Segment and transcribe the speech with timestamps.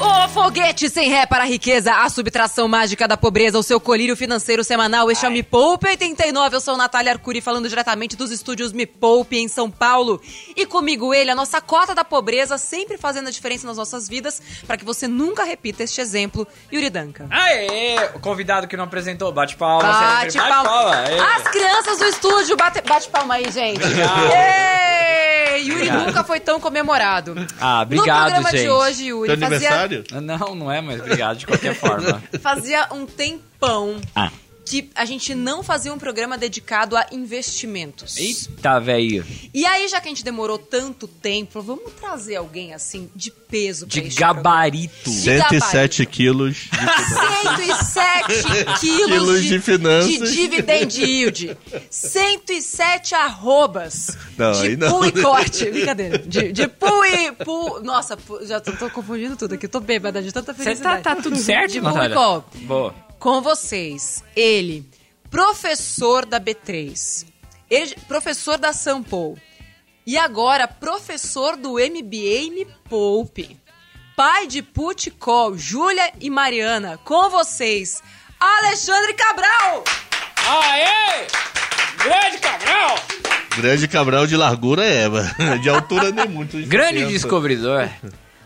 [0.00, 4.16] O foguete sem ré para a riqueza, a subtração mágica da pobreza, o seu colírio
[4.16, 5.10] financeiro semanal.
[5.10, 6.56] Este é o Me Poupe 89.
[6.56, 10.20] Eu sou Natália Arcuri, falando diretamente dos estúdios Me Poupe em São Paulo.
[10.56, 14.42] E comigo ele, a nossa cota da pobreza, sempre fazendo a diferença nas nossas vidas,
[14.66, 17.26] para que você nunca repita este exemplo, Yuri Danca.
[17.30, 18.10] Aê!
[18.14, 19.84] O convidado que não apresentou, bate palma.
[19.84, 20.48] Bate sempre.
[20.48, 20.96] palma.
[20.96, 21.18] Aê.
[21.20, 23.80] As crianças do estúdio, bate, bate palma aí, gente.
[25.56, 26.06] Yuri Obrigado.
[26.06, 27.34] nunca foi tão comemorado.
[27.60, 28.68] Ah, no obrigado, programa de gente.
[28.68, 30.04] hoje, Yuri, fazia, aniversário?
[30.20, 32.22] Não, não é, mas obrigado de qualquer forma.
[32.40, 34.30] fazia um tempão Ah.
[34.66, 38.16] Que a gente não fazia um programa dedicado a investimentos.
[38.16, 39.24] Eita, velho.
[39.52, 43.86] E aí, já que a gente demorou tanto tempo, vamos trazer alguém assim de peso
[43.86, 45.10] pra De gabarito.
[45.10, 50.30] De 107 quilos de 107 quilos Quilos de finanças.
[50.30, 51.56] de dividend yield.
[51.90, 55.70] 107 arrobas Não, de não, pool e corte.
[55.70, 56.18] Brincadeira.
[56.18, 57.32] De, de pool e...
[57.32, 59.68] Pool, nossa, já tô, tô confundindo tudo aqui.
[59.68, 61.02] Tô bêbada de tanta Você felicidade.
[61.02, 62.44] tá, tá tudo certo, De pool e call.
[62.62, 63.03] Boa.
[63.24, 64.86] Com vocês, ele,
[65.30, 67.24] professor da B3,
[67.70, 69.38] ele- professor da Sampo
[70.06, 73.58] e agora professor do MBA Me Poupe.
[74.14, 78.02] Pai de Puticol, Júlia e Mariana, com vocês,
[78.38, 79.84] Alexandre Cabral!
[80.46, 81.26] Aê!
[82.04, 82.98] Grande Cabral!
[83.56, 85.08] Grande Cabral de largura é,
[85.62, 86.58] de altura nem muito.
[86.66, 87.10] Grande 60.
[87.10, 87.88] descobridor.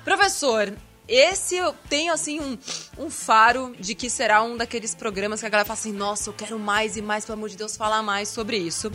[0.05, 0.73] Professor,
[1.09, 2.59] esse eu tenho assim um,
[2.99, 6.35] um faro de que será um daqueles programas que a galera fala assim: nossa, eu
[6.35, 8.93] quero mais e mais, pelo amor de Deus, falar mais sobre isso.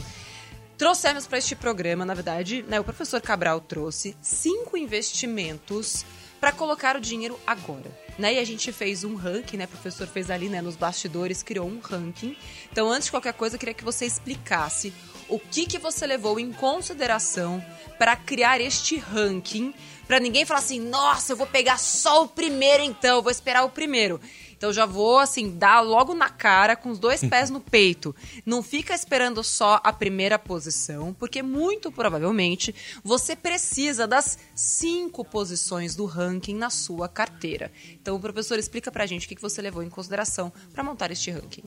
[0.78, 6.06] Trouxemos para este programa, na verdade, né, o professor Cabral trouxe cinco investimentos
[6.44, 7.90] para colocar o dinheiro agora.
[8.20, 8.34] Né?
[8.34, 9.64] E a gente fez um ranking, né?
[9.64, 12.36] O professor fez ali né, nos bastidores, criou um ranking.
[12.70, 14.94] Então, antes de qualquer coisa, eu queria que você explicasse
[15.30, 17.64] o que, que você levou em consideração
[17.98, 19.74] para criar este ranking,
[20.08, 23.70] para ninguém falar assim, nossa, eu vou pegar só o primeiro então, vou esperar o
[23.70, 24.20] primeiro.
[24.64, 28.16] Então já vou assim dar logo na cara com os dois pés no peito.
[28.46, 35.96] Não fica esperando só a primeira posição, porque muito provavelmente você precisa das cinco posições
[35.96, 37.72] do ranking na sua carteira.
[38.02, 41.30] Então, professor, explica pra gente o que que você levou em consideração para montar este
[41.30, 41.64] ranking.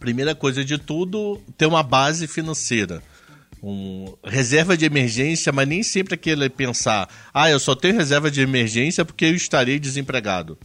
[0.00, 3.00] Primeira coisa de tudo, ter uma base financeira.
[3.62, 8.40] Um, reserva de emergência, mas nem sempre aquele pensar, ah, eu só tenho reserva de
[8.40, 10.58] emergência porque eu estarei desempregado.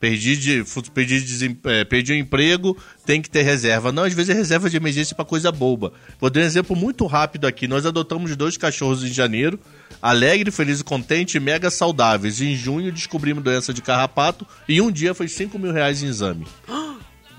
[0.00, 2.74] Perdi, de, perdi, desem- eh, perdi o emprego,
[3.04, 3.92] tem que ter reserva.
[3.92, 5.92] Não, às vezes é reserva de emergência para coisa boba.
[6.18, 7.68] Vou dar um exemplo muito rápido aqui.
[7.68, 9.60] Nós adotamos dois cachorros em janeiro,
[10.00, 12.40] alegre, feliz e contente, mega saudáveis.
[12.40, 16.46] Em junho descobrimos doença de carrapato e um dia foi 5 mil reais em exame.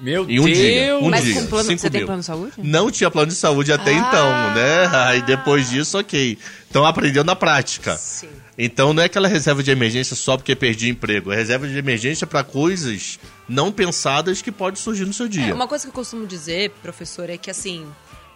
[0.02, 0.58] Meu Em um Deus!
[0.58, 0.98] dia.
[0.98, 1.34] Um Mas dia.
[1.36, 2.08] com plano- você tem mil.
[2.08, 2.54] plano de saúde?
[2.58, 3.94] Não tinha plano de saúde até Ah.
[3.94, 4.88] então, né?
[5.08, 6.38] Aí depois disso, ok.
[6.70, 7.96] Então aprendeu na prática.
[7.98, 8.30] Sim.
[8.58, 11.32] Então não é aquela reserva de emergência só porque perdi emprego.
[11.32, 15.50] É reserva de emergência para coisas não pensadas que pode surgir no seu dia.
[15.50, 17.86] É, uma coisa que eu costumo dizer, professor, é que assim,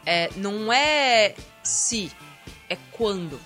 [0.06, 1.34] é, não é
[1.64, 2.12] se,
[2.70, 3.40] é quando.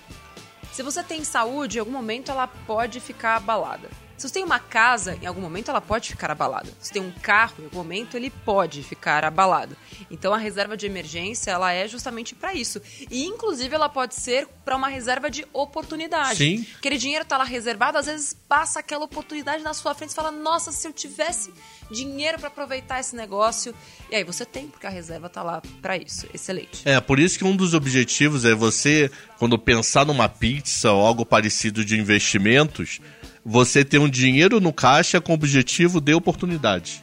[0.72, 3.88] Se você tem saúde, em algum momento ela pode ficar abalada.
[4.20, 6.66] Se você tem uma casa, em algum momento ela pode ficar abalada.
[6.78, 9.74] Se você tem um carro, em algum momento ele pode ficar abalado.
[10.10, 12.82] Então a reserva de emergência, ela é justamente para isso.
[13.10, 16.36] E inclusive ela pode ser para uma reserva de oportunidade.
[16.36, 16.66] Sim.
[16.76, 20.30] Aquele dinheiro tá lá reservado, às vezes passa aquela oportunidade na sua frente e fala:
[20.30, 21.50] "Nossa, se eu tivesse
[21.90, 23.74] dinheiro para aproveitar esse negócio".
[24.10, 26.26] E aí você tem, porque a reserva tá lá para isso.
[26.34, 26.86] Excelente.
[26.86, 31.24] É, por isso que um dos objetivos é você, quando pensar numa pizza ou algo
[31.24, 33.00] parecido de investimentos,
[33.44, 37.02] você ter um dinheiro no caixa com o objetivo de oportunidade.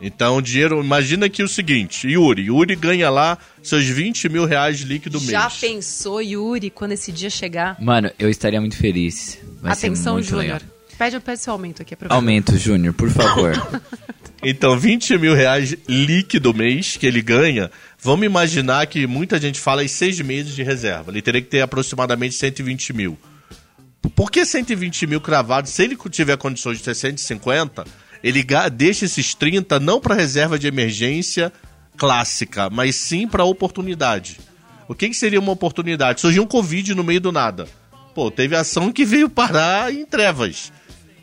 [0.00, 0.82] Então, o dinheiro.
[0.82, 2.46] Imagina aqui o seguinte: Yuri.
[2.46, 5.60] Yuri ganha lá seus 20 mil reais líquido Já mês.
[5.60, 7.80] pensou, Yuri, quando esse dia chegar?
[7.80, 9.38] Mano, eu estaria muito feliz.
[9.60, 10.60] Vai Atenção, Júnior.
[10.98, 12.16] Pede, pede seu aumento aqui, professor.
[12.16, 13.52] Aumento, Júnior, por favor.
[14.44, 17.70] Então, 20 mil reais líquido mês que ele ganha.
[17.96, 21.12] Vamos imaginar que muita gente fala em seis meses de reserva.
[21.12, 23.16] Ele teria que ter aproximadamente 120 mil.
[24.10, 25.70] Por que 120 mil cravados?
[25.70, 27.84] Se ele tiver condições de ter 150,
[28.22, 31.52] ele deixa esses 30 não para reserva de emergência
[31.96, 34.38] clássica, mas sim para oportunidade.
[34.88, 36.20] O que, que seria uma oportunidade?
[36.20, 37.66] Surgiu um Covid no meio do nada.
[38.14, 40.72] Pô, teve ação que veio parar em trevas.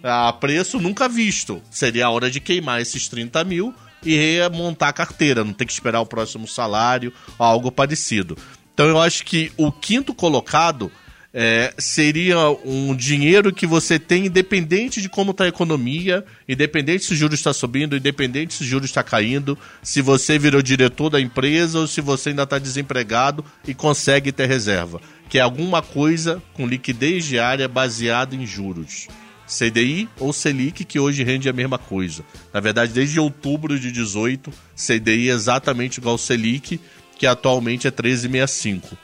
[0.02, 1.62] A preço nunca visto.
[1.70, 3.74] Seria a hora de queimar esses 30 mil
[4.04, 8.38] e montar a carteira, não ter que esperar o próximo salário algo parecido.
[8.74, 10.92] Então eu acho que o quinto colocado
[11.34, 17.14] é, seria um dinheiro que você tem independente de como está a economia, independente se
[17.14, 21.22] o juros está subindo, independente se o juros está caindo, se você virou diretor da
[21.22, 25.00] empresa ou se você ainda está desempregado e consegue ter reserva.
[25.30, 29.08] Que é alguma coisa com liquidez diária baseada em juros.
[29.48, 32.24] CDI ou Selic, que hoje rende a mesma coisa.
[32.54, 36.80] Na verdade, desde outubro de 18, CDI é exatamente igual ao Selic,
[37.18, 38.96] que atualmente é 13,65.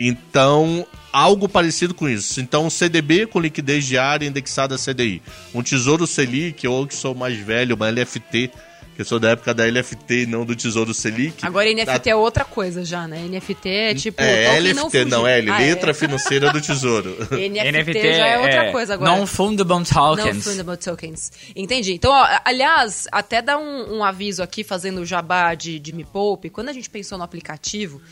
[0.00, 0.86] Então,
[1.18, 2.40] algo parecido com isso.
[2.40, 5.20] Então, um CDB com liquidez diária indexada a CDI.
[5.54, 8.50] Um Tesouro Selic, ou que sou mais velho, uma LFT,
[8.94, 11.46] que eu sou da época da LFT e não do Tesouro Selic.
[11.46, 13.28] Agora NFT é outra coisa já, né?
[13.28, 14.20] NFT é tipo.
[14.20, 15.32] É, não LFT, não, fugir.
[15.34, 15.94] L, Ah, letra é.
[15.94, 17.16] financeira do Tesouro.
[17.30, 19.10] NFT, já é outra coisa agora.
[19.12, 20.34] Non-fundable tokens.
[20.34, 21.32] Non-fundable tokens.
[21.54, 21.92] Entendi.
[21.92, 26.04] Então, ó, aliás, até dar um, um aviso aqui, fazendo o jabá de, de Me
[26.04, 28.02] Poupe, quando a gente pensou no aplicativo,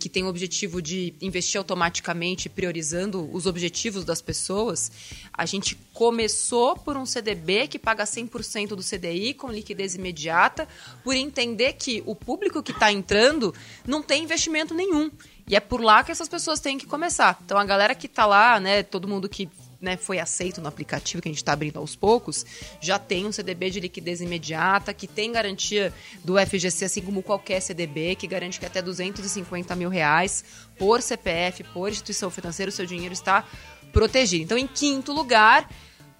[0.00, 4.90] que tem o objetivo de investir automaticamente, priorizando os objetivos das pessoas,
[5.32, 10.66] a gente começou por um CDB que paga 100% do CDI com liquidez imediata,
[11.04, 13.54] por entender que o público que está entrando
[13.86, 15.10] não tem investimento nenhum.
[15.46, 17.38] E é por lá que essas pessoas têm que começar.
[17.44, 19.48] Então, a galera que está lá, né, todo mundo que
[19.80, 22.44] né, foi aceito no aplicativo que a gente está abrindo aos poucos,
[22.80, 25.92] já tem um CDB de liquidez imediata, que tem garantia
[26.22, 30.44] do FGC, assim como qualquer CDB, que garante que até 250 mil reais
[30.78, 33.44] por CPF, por instituição financeira, o seu dinheiro está
[33.92, 34.44] protegido.
[34.44, 35.68] Então, em quinto lugar,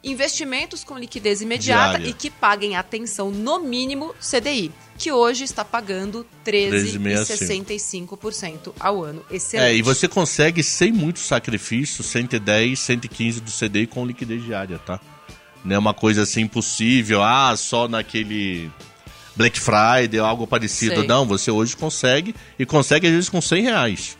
[0.02, 2.08] investimentos com liquidez imediata Diária.
[2.08, 9.25] e que paguem atenção no mínimo CDI, que hoje está pagando 13,65% ao ano.
[9.31, 9.70] Excelente.
[9.70, 14.99] É, e você consegue, sem muito sacrifício, 110, 115 do CDI com liquidez diária, tá?
[15.64, 18.70] Não é uma coisa assim impossível, ah, só naquele
[19.37, 20.96] Black Friday ou algo parecido.
[20.96, 21.06] Sei.
[21.06, 24.19] Não, você hoje consegue, e consegue às vezes com 100 reais.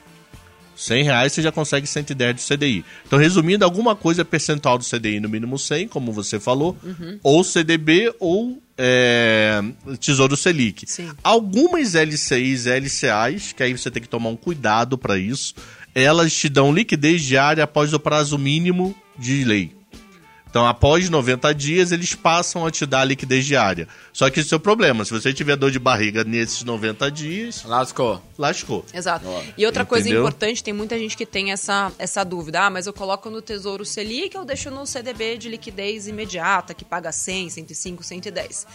[0.81, 2.85] 100 reais você já consegue 110 do CDI.
[3.07, 7.19] Então, resumindo, alguma coisa percentual do CDI no mínimo 100, como você falou, Uhum.
[7.23, 9.61] ou CDB ou é,
[10.01, 10.85] Tesouro Selic.
[10.91, 11.11] Sim.
[11.23, 15.55] Algumas LCIs e LCAs, que aí você tem que tomar um cuidado para isso,
[15.95, 19.73] elas te dão liquidez diária após o prazo mínimo de lei.
[20.51, 23.87] Então, após 90 dias, eles passam a te dar a liquidez diária.
[24.13, 25.05] Só que esse é o problema.
[25.05, 28.21] Se você tiver dor de barriga nesses 90 dias, Lascou.
[28.37, 28.85] lascou.
[28.93, 29.25] Exato.
[29.57, 30.23] E outra coisa Entendeu?
[30.23, 32.63] importante, tem muita gente que tem essa, essa dúvida.
[32.63, 36.85] Ah, mas eu coloco no Tesouro Selic ou deixo no CDB de liquidez imediata, que
[36.85, 38.67] paga 100, 105, 110.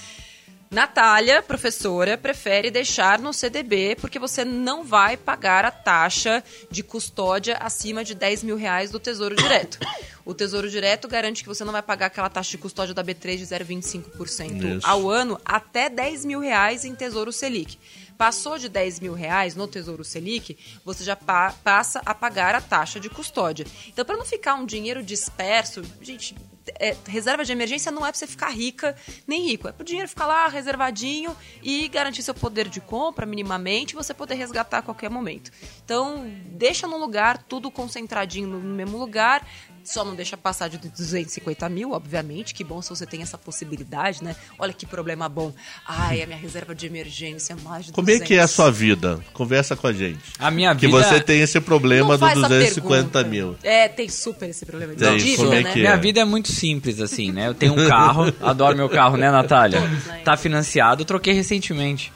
[0.71, 7.57] Natália, professora, prefere deixar no CDB porque você não vai pagar a taxa de custódia
[7.59, 9.77] acima de 10 mil reais do Tesouro Direto.
[10.25, 13.37] O Tesouro Direto garante que você não vai pagar aquela taxa de custódia da B3
[13.37, 14.87] de 0,25% Isso.
[14.87, 17.77] ao ano até 10 mil reais em Tesouro Selic.
[18.17, 22.61] Passou de 10 mil reais no Tesouro Selic, você já pa- passa a pagar a
[22.61, 23.67] taxa de custódia.
[23.87, 26.33] Então, para não ficar um dinheiro disperso, gente,
[26.79, 28.95] é, reserva de emergência não é para você ficar rica
[29.27, 29.67] nem rico.
[29.67, 33.95] É para o dinheiro ficar lá reservadinho e garantir seu poder de compra minimamente e
[33.97, 35.51] você poder resgatar a qualquer momento.
[35.83, 39.45] Então, deixa no lugar, tudo concentradinho no mesmo lugar.
[39.85, 42.53] Só não deixa passar de 250 mil, obviamente.
[42.53, 44.35] Que bom se você tem essa possibilidade, né?
[44.57, 45.53] Olha que problema bom.
[45.87, 48.51] Ai, a minha reserva de emergência é mais de Como é que é a 200.
[48.55, 49.19] sua vida?
[49.31, 50.19] Conversa com a gente.
[50.39, 50.97] A minha Que vida...
[51.03, 53.23] você tem esse problema Não do faz essa 250 pergunta.
[53.23, 53.55] mil.
[53.63, 55.71] É, tem super esse problema dívida, como é né?
[55.71, 55.81] que é?
[55.83, 57.47] Minha vida é muito simples, assim, né?
[57.47, 59.79] Eu tenho um carro, adoro meu carro, né, Natália?
[59.81, 60.21] né?
[60.23, 62.11] Tá financiado, troquei recentemente.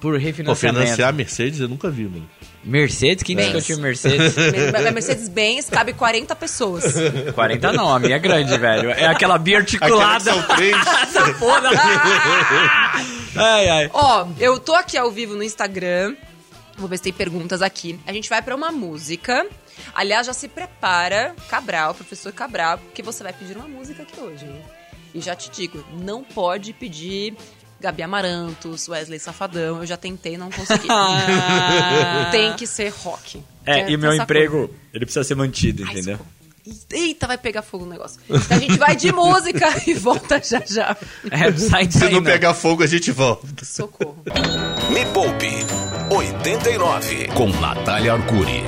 [0.00, 0.82] Por Pô, refinanciamento.
[0.84, 2.28] financiar a Mercedes eu nunca vi, mano.
[2.64, 3.22] Mercedes?
[3.22, 4.34] Quem disse que eu tinha Mercedes?
[4.74, 6.84] A Mercedes-Benz cabe 40 pessoas.
[7.34, 8.90] 40 não, a minha é grande, velho.
[8.90, 10.30] É aquela biarticulada.
[10.30, 10.76] Aquela que são três.
[11.02, 11.70] Essa porra.
[13.36, 13.90] ai, ai.
[13.92, 16.16] Ó, eu tô aqui ao vivo no Instagram.
[16.76, 17.98] Vou ver se tem perguntas aqui.
[18.06, 19.46] A gente vai pra uma música.
[19.94, 24.44] Aliás, já se prepara, Cabral, professor Cabral, porque você vai pedir uma música aqui hoje,
[24.46, 24.62] hein?
[25.14, 27.36] E já te digo, não pode pedir
[27.84, 29.78] Gabi Amarantos, Wesley Safadão.
[29.80, 30.88] Eu já tentei, não consegui.
[32.32, 33.42] tem que ser rock.
[33.66, 34.72] É, Tem- e o meu emprego, coisa.
[34.94, 36.16] ele precisa ser mantido, Ai, entendeu?
[36.16, 36.34] socorro.
[36.90, 38.18] Eita, vai pegar fogo o negócio.
[38.28, 40.96] Então a gente vai de música e volta já já.
[41.30, 42.32] É, sai Se não né?
[42.32, 43.46] pegar fogo, a gente volta.
[43.62, 44.16] Socorro.
[44.90, 45.50] Me Poupe
[46.10, 48.64] 89 com Natália Arcuri.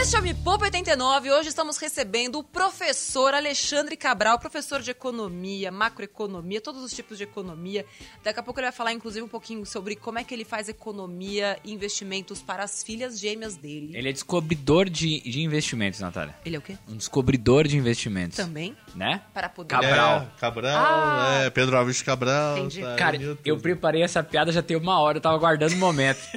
[0.00, 1.30] Este é o Me Poupa 89.
[1.30, 7.24] Hoje estamos recebendo o professor Alexandre Cabral, professor de economia, macroeconomia, todos os tipos de
[7.24, 7.84] economia.
[8.24, 10.70] Daqui a pouco ele vai falar, inclusive, um pouquinho sobre como é que ele faz
[10.70, 13.94] economia e investimentos para as filhas gêmeas dele.
[13.94, 16.34] Ele é descobridor de, de investimentos, Natália.
[16.46, 16.78] Ele é o quê?
[16.88, 18.36] Um descobridor de investimentos.
[18.38, 18.74] Também?
[18.94, 19.20] Né?
[19.34, 19.68] Para poder.
[19.68, 20.22] Cabral.
[20.22, 21.42] É, Cabral, Ah.
[21.44, 22.56] é, Pedro Alves Cabral.
[22.58, 22.80] Entendi.
[22.80, 26.20] tá, Cara, eu preparei essa piada já tem uma hora, eu tava aguardando o momento.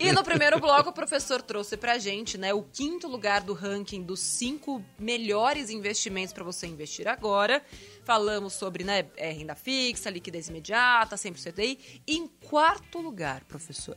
[0.00, 3.52] E no primeiro bloco, o professor trouxe pra gente, né, né, o quinto lugar do
[3.52, 7.60] ranking dos cinco melhores investimentos para você investir agora.
[8.04, 11.78] Falamos sobre né, é, renda fixa, liquidez imediata, 100% DI.
[12.06, 13.96] E em quarto lugar, professor.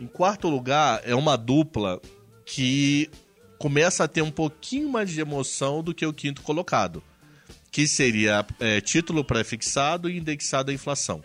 [0.00, 2.00] Em quarto lugar, é uma dupla
[2.46, 3.10] que
[3.58, 7.02] começa a ter um pouquinho mais de emoção do que o quinto colocado,
[7.70, 11.22] que seria é, título pré-fixado e indexado à inflação.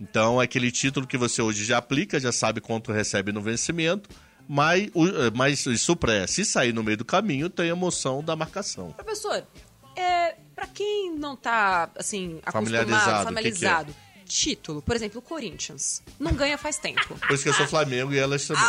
[0.00, 4.08] Então, é aquele título que você hoje já aplica, já sabe quanto recebe no vencimento,
[4.48, 8.36] mas, eh, mas isso pré, se sair no meio do caminho, tem a emoção da
[8.36, 8.92] marcação.
[8.92, 9.46] Professor,
[9.96, 13.94] é, para quem não tá, assim, Familiarizado, acostumado, o familiarizado,
[14.32, 17.14] título, por exemplo, o Corinthians, não ganha faz tempo.
[17.18, 18.62] Por isso que eu sou Flamengo e elas também.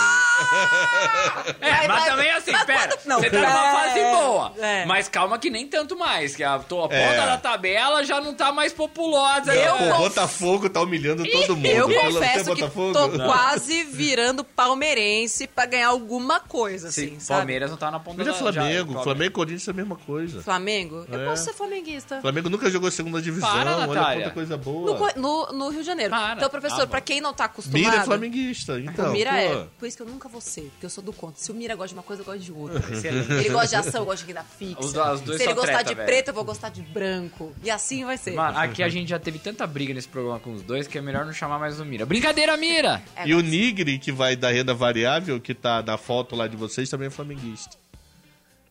[1.61, 2.87] É, Vai, mas vai, também assim, mas pera.
[2.97, 4.53] quando- não, você tá numa é, fase boa.
[4.59, 4.85] é.
[4.85, 6.35] Mas calma que nem tanto mais.
[6.35, 7.25] Que a tua ponta É.
[7.25, 9.53] da tabela já não tá mais populosa.
[9.53, 9.77] Eu né?
[9.77, 11.65] Pô, conf- Botafogo tá humilhando todo mundo.
[11.65, 12.93] Eu Pelo- confesso que Botafogo?
[12.93, 17.27] tô quase virando palmeirense pra ganhar alguma coisa, assim, Sim?
[17.27, 18.37] Palmeiras não tá na ponta Mas é da...
[18.37, 18.93] Flamengo.
[18.93, 20.41] já- Flamengo e Corinthians é a mesma coisa.
[20.41, 21.05] Flamengo?
[21.09, 21.25] Eu É.
[21.25, 22.19] posso ser flamenguista.
[22.21, 23.49] Flamengo nunca jogou segunda divisão.
[23.49, 24.97] Para, olha quanta coisa No, boa.
[24.97, 26.09] co- no- no Rio de Janeiro.
[26.11, 26.35] Para.
[26.37, 27.05] Então, professor, Ah, pra bom.
[27.05, 27.81] quem não tá acostumado...
[27.83, 29.09] Mira é flamenguista, então.
[29.09, 29.37] o Mira pô.
[29.37, 29.67] é.
[29.79, 31.41] Por isso que eu nunca vou ser, porque eu sou do contra.
[31.41, 32.79] Se o Mira gosta de uma coisa, eu gosto de outra.
[32.93, 33.31] Excelente.
[33.31, 34.79] Ele gosta de ação, eu gosto de renda fixa.
[34.79, 36.05] Os do- os dois Se ele gostar treta, de velho.
[36.07, 37.53] preto, eu vou gostar de branco.
[37.63, 38.33] E assim vai ser.
[38.33, 41.01] Mano, aqui a gente já teve tanta briga nesse programa com os dois que é
[41.01, 42.05] melhor não chamar mais o Mira.
[42.05, 43.01] Brincadeira, Mira!
[43.15, 46.47] É, E o mas- Nigri, que vai da renda variável, que tá na foto lá
[46.47, 47.77] de vocês, também é flamenguista.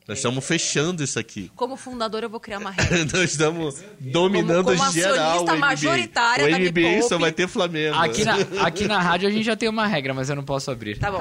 [0.09, 1.51] Nós estamos fechando isso aqui.
[1.55, 3.05] Como fundador, eu vou criar uma regra.
[3.05, 5.61] Nós estamos dominando Como- como geral o acionista NBA.
[5.61, 7.95] majoritária o NBA só vai ter Flamengo.
[7.97, 8.35] Aqui na,
[8.67, 10.99] aqui na rádio a gente já tem uma regra, mas eu não posso abrir.
[10.99, 11.21] Tá bom.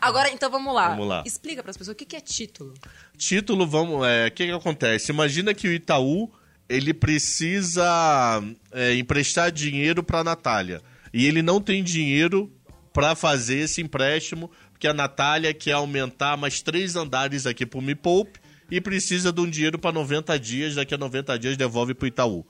[0.00, 0.88] Agora, então, vamos lá.
[0.90, 1.22] Vamos lá.
[1.26, 2.72] Explica pras pessoas o que que é título.
[3.18, 4.06] Título, vamos.
[4.06, 5.12] é, O que, que acontece?
[5.12, 6.30] Imagina que o Itaú
[6.68, 10.80] ele precisa é, emprestar dinheiro para a Natália.
[11.12, 12.50] E ele não tem dinheiro
[12.92, 14.50] para fazer esse empréstimo,
[14.82, 19.40] porque a Natália quer aumentar mais três andares aqui pro Me Poupe e precisa de
[19.40, 22.44] um dinheiro para 90 dias, daqui a 90 dias devolve pro Itaú.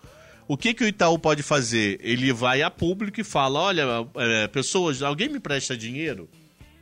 [0.49, 1.99] O que, que o Itaú pode fazer?
[2.01, 3.85] Ele vai a público e fala: olha,
[4.17, 6.27] é, pessoas, alguém me presta dinheiro?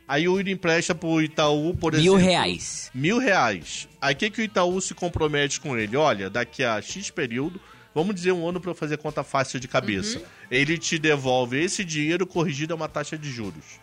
[0.07, 2.31] Aí o Yuri empresta pro Itaú, por Mil exemplo.
[2.31, 2.89] reais.
[2.93, 3.89] Mil reais.
[3.99, 5.97] Aí o que, que o Itaú se compromete com ele?
[5.97, 7.59] Olha, daqui a X período,
[7.93, 10.21] vamos dizer um ano para fazer conta fácil de cabeça.
[10.49, 13.81] Ele te devolve esse dinheiro corrigido a uma taxa de juros.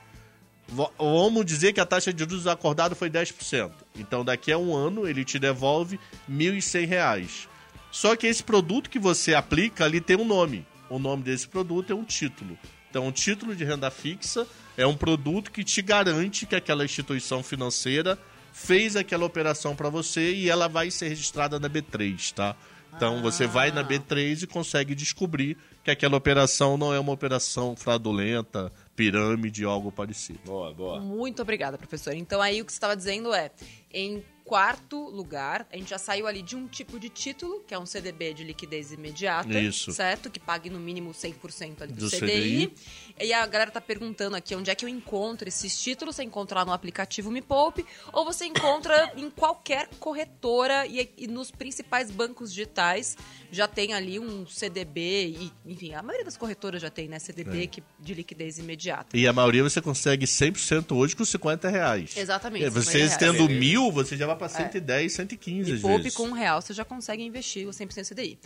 [0.68, 3.70] Vamos dizer que a taxa de juros acordada foi 10%.
[3.96, 5.98] Então daqui a um ano ele te devolve
[6.30, 7.48] 1.100 reais.
[7.90, 10.66] Só que esse produto que você aplica ali tem um nome.
[10.90, 12.58] O nome desse produto é um título.
[12.90, 14.46] Então, um título de renda fixa
[14.76, 18.18] é um produto que te garante que aquela instituição financeira
[18.52, 22.56] fez aquela operação para você e ela vai ser registrada na B3, tá?
[22.96, 27.76] Então você vai na B3 e consegue descobrir que aquela operação não é uma operação
[27.76, 30.40] fraudulenta, pirâmide ou algo parecido.
[30.44, 31.00] Boa, boa.
[31.00, 32.14] Muito obrigada, professor.
[32.14, 33.52] Então, aí o que você estava dizendo é:
[33.94, 37.78] em quarto lugar, a gente já saiu ali de um tipo de título, que é
[37.78, 39.56] um CDB de liquidez imediata.
[39.60, 39.92] Isso.
[39.92, 40.28] Certo?
[40.28, 42.18] Que pague no mínimo 100% ali do, Do CDI.
[42.18, 42.74] CDI.
[43.20, 46.16] E a galera tá perguntando aqui onde é que eu encontro esses títulos.
[46.16, 51.26] Você encontra lá no aplicativo Me Poupe, ou você encontra em qualquer corretora e, e
[51.26, 53.16] nos principais bancos digitais.
[53.50, 57.18] Já tem ali um CDB, e, enfim, a maioria das corretoras já tem, né?
[57.18, 57.66] CDB É.
[57.66, 59.16] que, de liquidez imediata.
[59.16, 62.16] E a maioria você consegue 100% hoje com 50 reais.
[62.16, 63.16] Exatamente, É, Você 50 reais.
[63.16, 66.14] tendo mil, você já vai para 110, 115 E poupe vezes.
[66.14, 68.38] com um real, você já consegue investir o 100% CDI.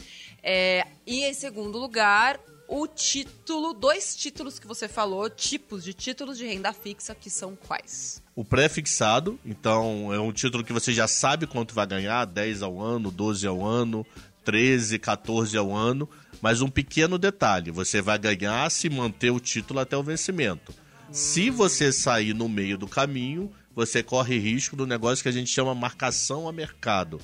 [0.43, 2.39] É, e em segundo lugar,
[2.75, 7.55] o título, dois títulos que você falou, tipos de títulos de renda fixa, que são
[7.55, 8.23] quais?
[8.35, 12.81] O pré-fixado, então é um título que você já sabe quanto vai ganhar, 10 ao
[12.81, 14.07] ano, 12 ao ano,
[14.43, 16.09] 13, 14 ao ano,
[16.41, 20.75] mas um pequeno detalhe, você vai ganhar se manter o título até o vencimento.
[21.11, 25.51] Se você sair no meio do caminho, você corre risco do negócio que a gente
[25.51, 27.21] chama marcação a mercado.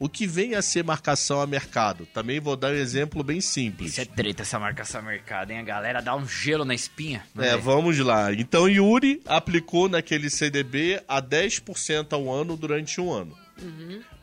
[0.00, 2.06] O que vem a ser marcação a mercado?
[2.06, 3.92] Também vou dar um exemplo bem simples.
[3.92, 5.58] Isso é treta, essa marcação mercado, hein?
[5.58, 7.24] A galera dá um gelo na espinha.
[7.36, 8.32] É, vamos lá.
[8.32, 13.36] Então Yuri aplicou naquele CDB a 10% ao ano durante um ano.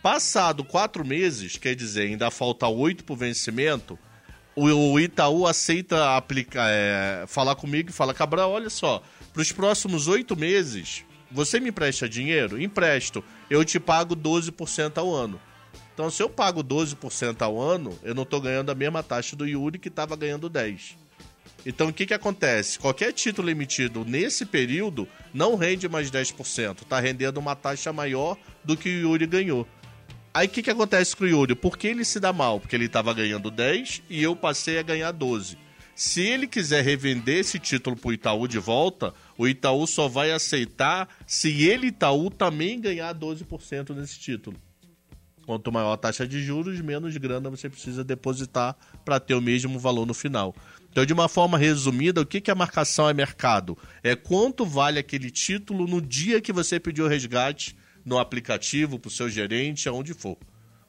[0.02, 4.00] Passado quatro meses, quer dizer, ainda falta oito para o vencimento,
[4.56, 9.04] o, o Itaú aceita aplicar, é, falar comigo e fala, Cabral, olha só,
[9.34, 12.62] para os próximos oito meses, você me empresta dinheiro?
[12.62, 13.22] Empresto.
[13.50, 15.40] Eu te pago 12% ao ano.
[15.96, 19.48] Então, se eu pago 12% ao ano, eu não estou ganhando a mesma taxa do
[19.48, 20.98] Yuri que estava ganhando 10%.
[21.66, 22.78] Então o que, que acontece?
[22.78, 28.78] Qualquer título emitido nesse período não rende mais 10%, está rendendo uma taxa maior do
[28.78, 29.68] que o Yuri ganhou.
[30.32, 31.56] Aí o que, que acontece com o Yuri?
[31.56, 32.60] Por que ele se dá mal?
[32.60, 35.58] Porque ele estava ganhando 10 e eu passei a ganhar 12.
[35.96, 41.08] Se ele quiser revender esse título pro Itaú de volta, o Itaú só vai aceitar
[41.26, 44.58] se ele, Itaú, também ganhar 12% nesse título.
[45.46, 49.78] Quanto maior a taxa de juros, menos grana você precisa depositar para ter o mesmo
[49.78, 50.56] valor no final.
[50.92, 53.78] Então, de uma forma resumida, o que, que a marcação é mercado?
[54.02, 59.08] É quanto vale aquele título no dia que você pediu o resgate no aplicativo, para
[59.10, 60.38] o seu gerente, aonde for.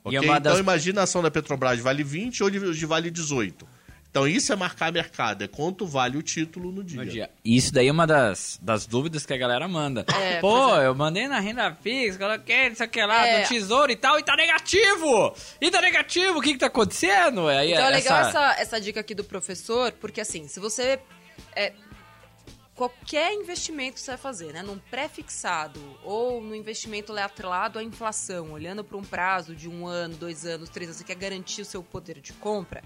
[0.04, 0.20] É Ok?
[0.20, 3.66] uma das- Então, imagina a ação da Petrobras vale 20, hoje vale 18.
[4.10, 7.04] Então, isso é marcar mercado, é quanto vale o título no dia.
[7.04, 7.30] no dia.
[7.44, 10.06] E isso daí é uma das, das dúvidas que a galera manda.
[10.18, 13.42] É, Pô, pois eu mandei na renda fixa, coloquei não sei o que lá, É.
[13.42, 15.34] do tesouro e tal, e tá negativo!
[15.60, 17.46] E tá negativo, o que que tá acontecendo?
[17.48, 20.98] Aí, Então é legal essa- essa, essa dica aqui do professor, porque assim, se você.
[21.54, 21.74] É,
[22.74, 24.62] qualquer investimento que você vai fazer, né?
[24.62, 30.14] Num pré-fixado ou no investimento atrelado à inflação, olhando para um prazo de um ano,
[30.16, 32.82] dois anos, três anos, você quer garantir o seu poder de compra.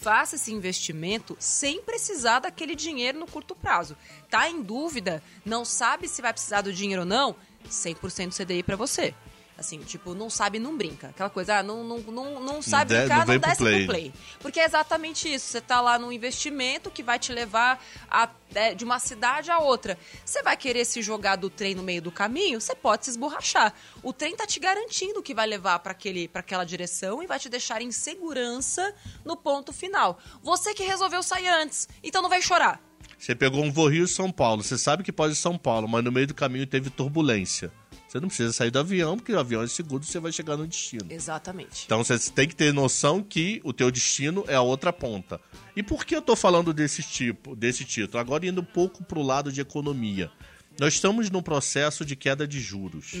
[0.00, 3.94] Faça esse investimento sem precisar daquele dinheiro no curto prazo.
[4.30, 7.36] Tá em dúvida, não sabe se vai precisar do dinheiro ou não?
[7.68, 9.14] 100% CDI para você.
[9.60, 11.08] Assim, tipo, não sabe, não brinca.
[11.08, 13.62] Aquela coisa, ah, não, não, não, não sabe de- brincar, não não, vem pro desce
[13.62, 13.84] play.
[13.84, 14.12] pro play.
[14.40, 15.44] Porque é exatamente isso.
[15.48, 17.78] Você tá lá num investimento que vai te levar
[18.10, 19.98] a- é, de uma cidade a outra.
[20.24, 23.74] Você vai querer se jogar do trem no meio do caminho, você pode se esborrachar.
[24.02, 25.94] O trem tá te garantindo que vai levar para
[26.34, 28.94] aquela direção e vai te deixar em segurança
[29.26, 30.18] no ponto final.
[30.42, 32.80] Você que resolveu sair antes, então não vai chorar.
[33.18, 36.02] Você pegou um voo Rio São Paulo, você sabe que pode ir São Paulo, mas
[36.02, 37.70] no meio do caminho teve turbulência.
[38.10, 40.66] Você não precisa sair do avião, porque o avião é seguro, você vai chegar no
[40.66, 41.06] destino.
[41.08, 41.84] Exatamente.
[41.86, 45.40] Então você tem que ter noção que o teu destino é a outra ponta.
[45.76, 48.18] E por que eu tô falando desse tipo, desse título?
[48.18, 50.28] Agora indo um pouco pro lado de economia.
[50.76, 53.14] Nós estamos num processo de queda de juros.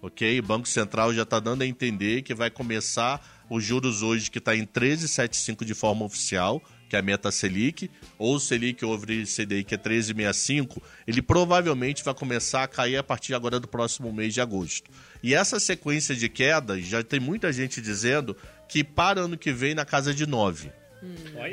[0.00, 0.38] Ok?
[0.38, 4.38] O Banco Central já está dando a entender que vai começar os juros hoje que
[4.38, 6.62] está em 13,75 de forma oficial,
[6.92, 12.12] que é a meta Selic, ou Selic over CDI que é 13,65, ele provavelmente vai
[12.12, 14.90] começar a cair a partir agora do próximo mês de agosto.
[15.22, 18.36] E essa sequência de quedas, já tem muita gente dizendo
[18.68, 20.70] que para ano que vem na casa de 9.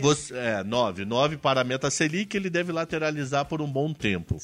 [0.01, 1.05] Você, é, 9.
[1.05, 4.39] 9 para a meta Selic, ele deve lateralizar por um bom tempo.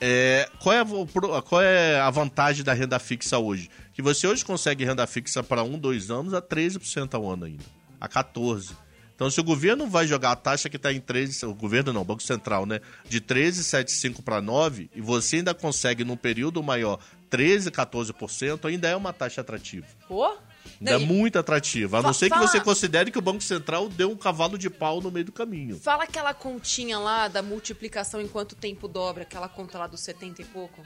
[0.00, 3.68] É, qual, é, a qual é a vantagem da renda fixa hoje?
[3.92, 7.64] Que você hoje consegue renda fixa para um, dois anos a 13% ao ano ainda.
[8.00, 8.76] A 14%.
[9.20, 12.00] Então, se o governo vai jogar a taxa que está em 13%, o governo não,
[12.00, 12.80] o Banco Central, né?
[13.06, 16.98] De 13,75 para 9%, e você ainda consegue, num período maior,
[17.30, 19.86] 13%, 14%, ainda é uma taxa atrativa.
[20.08, 20.24] Pô?
[20.24, 21.98] Ainda é Não, e muito atrativa.
[21.98, 25.02] A não ser que você considere que o Banco Central deu um cavalo de pau
[25.02, 25.78] no meio do caminho.
[25.78, 30.40] Fala aquela continha lá da multiplicação em quanto tempo dobra, aquela conta lá dos 70
[30.40, 30.80] e pouco.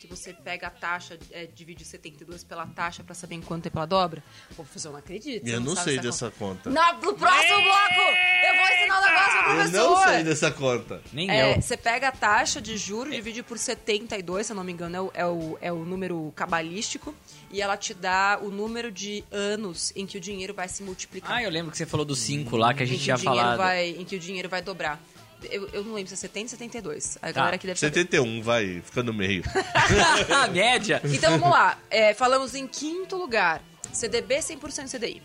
[0.00, 3.76] Que você pega a taxa, é, divide 72 pela taxa pra saber em quanto tempo
[3.78, 4.24] ela dobra.
[4.56, 5.46] Pô, professor, eu não acredito.
[5.46, 6.70] Eu não sabe sei essa dessa conta.
[6.70, 9.90] Na- no próximo bloco, eu vou ensinar um negócio pro Eu professor.
[9.90, 11.02] não sei dessa conta.
[11.12, 11.60] Nem É, eu.
[11.60, 15.00] você pega a taxa de juros, divide por 72, se eu não me engano, é
[15.02, 17.14] o, é o, é o número cabalístico,
[17.50, 21.30] e ela te dá o número de anos em que o dinheiro vai se multiplicar.
[21.36, 23.16] Ah, eu lembro que você falou dos 5 lá que a em gente que tinha
[23.16, 23.58] o dinheiro falado.
[23.58, 24.98] vai, em que o dinheiro vai dobrar.
[25.44, 27.16] Eu, eu não lembro se é 70 ou 72.
[27.16, 27.32] A Tá.
[27.32, 27.94] galera aqui deve saber.
[27.94, 29.42] 71, vai, fica no meio.
[30.34, 31.00] a média.
[31.04, 31.78] Então vamos lá.
[31.90, 35.22] É, falamos em quinto lugar, CDB 100% CDI.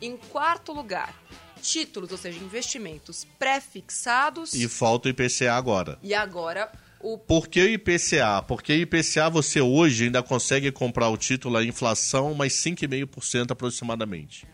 [0.00, 1.14] Em quarto lugar,
[1.60, 4.54] títulos, ou seja, investimentos pré-fixados.
[4.54, 5.98] E falta o IPCA agora.
[6.02, 6.70] E agora
[7.00, 8.42] o Por que o IPCA?
[8.46, 14.46] Porque IPCA você hoje ainda consegue comprar o título à inflação mais 5,5% aproximadamente.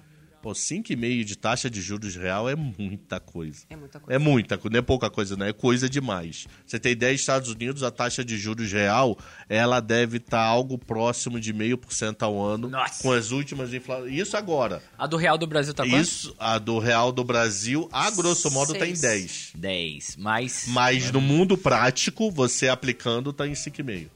[0.46, 3.64] Pô, 5,5% de taxa de juros real é muita coisa.
[3.68, 4.14] É muita coisa.
[4.14, 6.46] É muita coisa, não é pouca coisa, não é coisa demais.
[6.64, 11.40] Você tem ideia, Estados Unidos, a taxa de juros real, ela deve estar algo próximo
[11.40, 13.02] de 0,5% ao ano Nossa.
[13.02, 14.12] com as últimas inflações.
[14.12, 14.80] Isso agora.
[14.96, 15.96] A do Real do Brasil tá quanto?
[16.00, 19.50] Isso, a do real do Brasil, a grosso modo, está em Seis.
[19.56, 20.14] 10.
[20.14, 20.16] 10.
[20.16, 20.66] Mais.
[20.68, 24.10] Mas no mundo prático, você aplicando, tá em 5,5.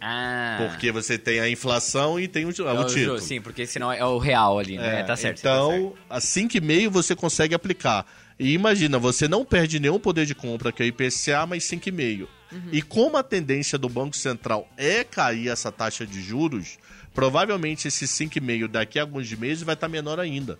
[0.00, 0.56] Ah.
[0.70, 3.18] Porque você tem a inflação e tem o, o É o título.
[3.18, 5.00] ju- Sim, porque senão é o real ali, né?
[5.00, 5.42] É, tá certo.
[5.42, 5.70] tá certo.
[5.74, 8.06] Então, a 5,5 você consegue aplicar.
[8.38, 12.26] E imagina, você não perde nenhum poder de compra, que é o IPCA, mas 5,5.
[12.72, 16.78] E como a tendência do Banco Central é cair essa taxa de juros,
[17.14, 20.58] provavelmente esse 5,5 daqui a alguns meses vai estar menor ainda.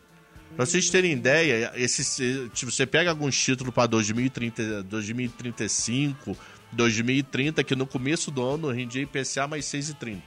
[0.54, 6.36] Pra vocês terem ideia, esse, tipo, você pega alguns títulos para 2030, 2035,
[6.72, 10.20] 2030, que no começo do ano rendia IPCA mais 6,30.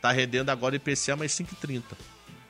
[0.00, 1.82] Tá rendendo agora IPCA mais 5,30.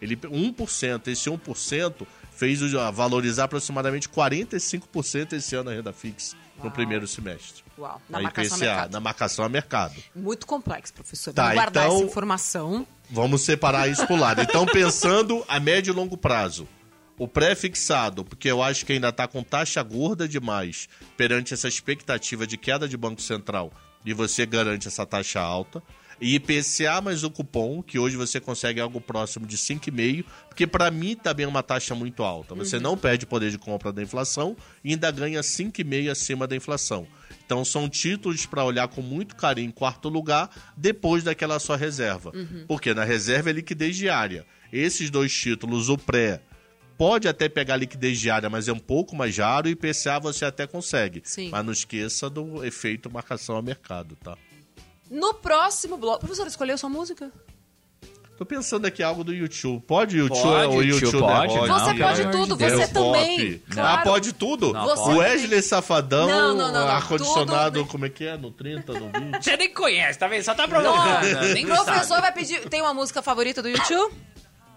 [0.01, 6.65] Ele 1%, esse 1% fez a valorizar aproximadamente 45% esse ano a renda fixa no
[6.65, 6.73] Uau.
[6.73, 7.63] primeiro semestre.
[7.79, 8.93] Uau, na Na marcação IPCA, mercado.
[8.93, 9.95] na marcação a mercado.
[10.15, 11.33] Muito complexo, professor.
[11.33, 12.87] Tá, Vamos guardar então- essa informação.
[13.11, 14.43] Vamos separar isso por lado.
[14.43, 16.67] Então, pensando a médio e longo prazo.
[17.19, 22.47] O pré-fixado, porque eu acho que ainda está com taxa gorda demais perante essa expectativa
[22.47, 23.73] de queda de Banco Central
[24.05, 25.83] e você garante essa taxa alta.
[26.19, 30.91] E IPCA mais o cupom, que hoje você consegue algo próximo de 5,5, porque para
[30.91, 32.55] mim também é uma taxa muito alta.
[32.55, 37.07] Você não perde poder de compra da inflação e ainda ganha 5,5 acima da inflação.
[37.45, 42.33] Então são títulos para olhar com muito carinho em quarto lugar, depois daquela sua reserva.
[42.67, 44.47] Porque na reserva é liquidez diária.
[44.73, 46.41] Esses dois títulos, o pré
[46.97, 50.67] pode até pegar liquidez diária, mas é um pouco mais raro, e IPCA você até
[50.67, 51.23] consegue.
[51.25, 51.51] Sim.
[51.51, 54.37] Mas não esqueça do efeito marcação ao mercado, tá?
[55.11, 56.21] No próximo bloco.
[56.21, 57.31] Professor, escolheu sua música?
[58.37, 59.83] Tô pensando aqui algo do YouTube.
[59.87, 60.43] Pode YouTube?
[60.43, 61.55] Pode, o YouTube, YouTube pode.
[61.55, 62.91] é Você Não, pode tudo, de você Deus.
[62.91, 63.53] também.
[63.59, 63.63] Pop.
[63.75, 63.89] Claro.
[64.01, 64.73] Ah, pode tudo?
[64.75, 65.19] Não, Você o também.
[65.21, 66.89] Wesley Safadão, Não, não, não, não.
[66.89, 68.37] ar-condicionado, Tudo- como é que é?
[68.37, 69.41] No 30, no 20?
[69.43, 70.43] Você nem conhece, tá vendo?
[70.43, 71.55] Só tá provocando.
[71.55, 72.69] nem O professor vai pedir.
[72.69, 74.15] Tem uma música favorita do YouTube?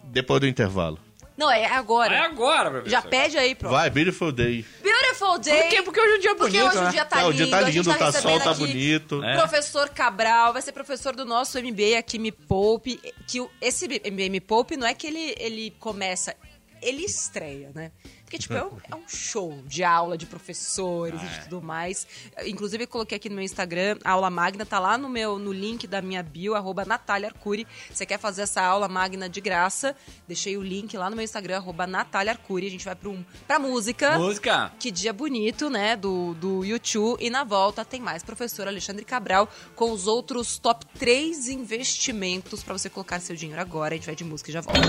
[0.05, 0.97] Depois do intervalo.
[1.39, 2.13] Não, é agora.
[2.13, 2.89] É agora, professor.
[2.89, 3.71] Já pede aí, pronto.
[3.71, 4.65] Vai, Beautiful Day.
[4.83, 5.61] Beautiful Day.
[5.61, 5.81] Por quê?
[5.83, 6.91] Porque hoje o dia é Porque bonito, hoje o né?
[6.91, 7.37] dia tá É, o lindo.
[7.37, 9.23] dia tá a gente lindo, tá recebendo sol, tá aqui bonito.
[9.23, 9.37] É.
[9.37, 12.99] Professor Cabral vai ser professor do nosso MBA aqui, Me Poupe.
[13.25, 16.35] Que esse MBA Me Poupe não é que ele, ele começa,
[16.81, 17.91] ele estreia, né?
[18.29, 22.05] Porque, tipo, é um, é um show de aula de professores e de tudo mais.
[22.45, 25.51] Inclusive, eu coloquei aqui no meu Instagram, a aula magna tá lá no meu no
[25.51, 27.65] link da minha bio, arroba Natália Arcuri.
[27.91, 29.95] Você quer fazer essa aula magna de graça?
[30.27, 32.67] Deixei o link lá no meu Instagram, arroba Natália Arcuri.
[32.67, 34.19] A gente vai pra, um, pra música.
[34.19, 34.71] Música.
[34.77, 35.95] Que dia bonito, né?
[35.95, 37.17] Do, do YouTube.
[37.19, 42.77] E na volta tem mais professor Alexandre Cabral com os outros top 3 investimentos pra
[42.77, 43.95] você colocar seu dinheiro agora.
[43.95, 44.79] A gente vai de música e já volta.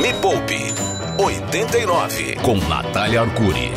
[0.00, 0.58] Me Poupe
[1.22, 3.70] 89 com Natália Arcuri.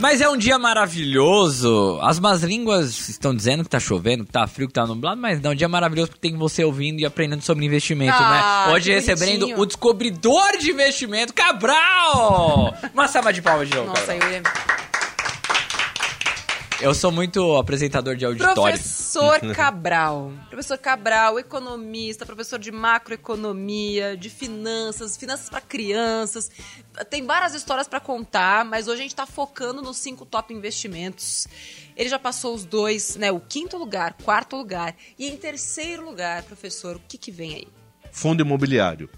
[0.00, 1.98] Mas é um dia maravilhoso.
[2.02, 5.40] As más línguas estão dizendo que tá chovendo, que tá frio, que tá nublado, mas
[5.40, 8.72] não, é um dia maravilhoso porque tem você ouvindo e aprendendo sobre investimento, Ah, né?
[8.74, 9.60] Hoje recebendo bonitinho.
[9.60, 12.74] o descobridor de investimento, Cabral!
[12.92, 14.28] Uma salva de palmas de novo, Nossa, Cabral.
[14.28, 14.42] eu ia...
[16.82, 18.54] Eu sou muito apresentador de auditório.
[18.54, 20.32] Professor Cabral.
[20.50, 26.50] Professor Cabral, economista, professor de macroeconomia, de finanças, finanças para crianças.
[27.08, 31.46] Tem várias histórias para contar, mas hoje a gente tá focando nos cinco top investimentos.
[31.96, 33.30] Ele já passou os dois, né?
[33.30, 34.96] O quinto lugar, quarto lugar.
[35.16, 37.68] E em terceiro lugar, professor, o que, que vem aí?
[38.10, 39.08] Fundo imobiliário.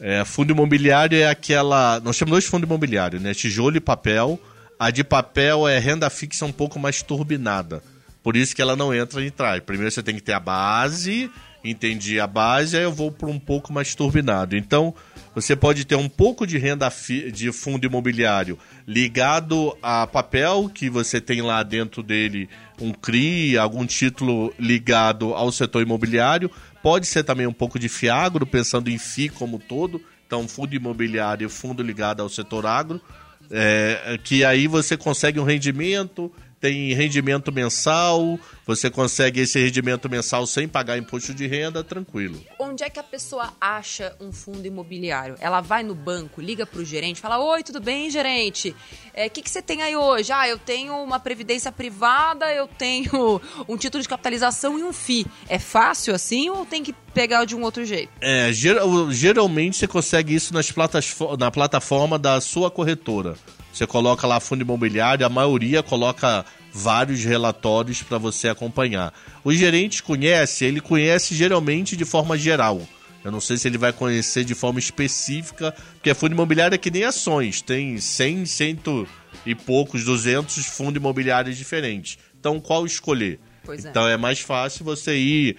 [0.00, 2.00] É, fundo imobiliário é aquela.
[2.00, 3.34] Nós temos dois fundos imobiliários, né?
[3.34, 4.40] Tijolo e papel.
[4.84, 7.82] A de papel é renda fixa um pouco mais turbinada.
[8.22, 9.62] Por isso que ela não entra em trás.
[9.62, 11.30] Primeiro você tem que ter a base,
[11.64, 14.54] entendi a base, aí eu vou para um pouco mais turbinado.
[14.54, 14.94] Então,
[15.34, 16.92] você pode ter um pouco de renda
[17.32, 22.46] de fundo imobiliário ligado a papel, que você tem lá dentro dele
[22.78, 26.50] um CRI, algum título ligado ao setor imobiliário.
[26.82, 29.98] Pode ser também um pouco de fiagro, pensando em FI como todo.
[30.26, 33.00] Então, fundo imobiliário e fundo ligado ao setor agro.
[33.50, 36.30] É, que aí você consegue um rendimento,
[36.64, 42.40] tem rendimento mensal, você consegue esse rendimento mensal sem pagar imposto de renda, tranquilo.
[42.58, 45.36] Onde é que a pessoa acha um fundo imobiliário?
[45.40, 48.74] Ela vai no banco, liga pro gerente, fala: Oi, tudo bem, gerente?
[49.14, 50.32] O que, que você tem aí hoje?
[50.32, 55.26] Ah, eu tenho uma previdência privada, eu tenho um título de capitalização e um FI.
[55.50, 58.10] É fácil assim ou tem que pegar de um outro jeito?
[58.22, 63.36] É, geral- geralmente você consegue isso nas platas, na plataforma da sua corretora.
[63.74, 69.12] Você coloca lá fundo imobiliário, a maioria coloca vários relatórios para você acompanhar.
[69.42, 72.80] O gerente conhece, ele conhece geralmente de forma geral.
[73.24, 76.90] Eu não sei se ele vai conhecer de forma específica, porque fundo imobiliário é que
[76.90, 79.08] nem ações, tem 100, cento
[79.44, 82.16] e poucos, 200 fundos imobiliários diferentes.
[82.38, 83.40] Então, qual escolher?
[83.64, 83.90] Pois é.
[83.90, 85.56] Então, é mais fácil você ir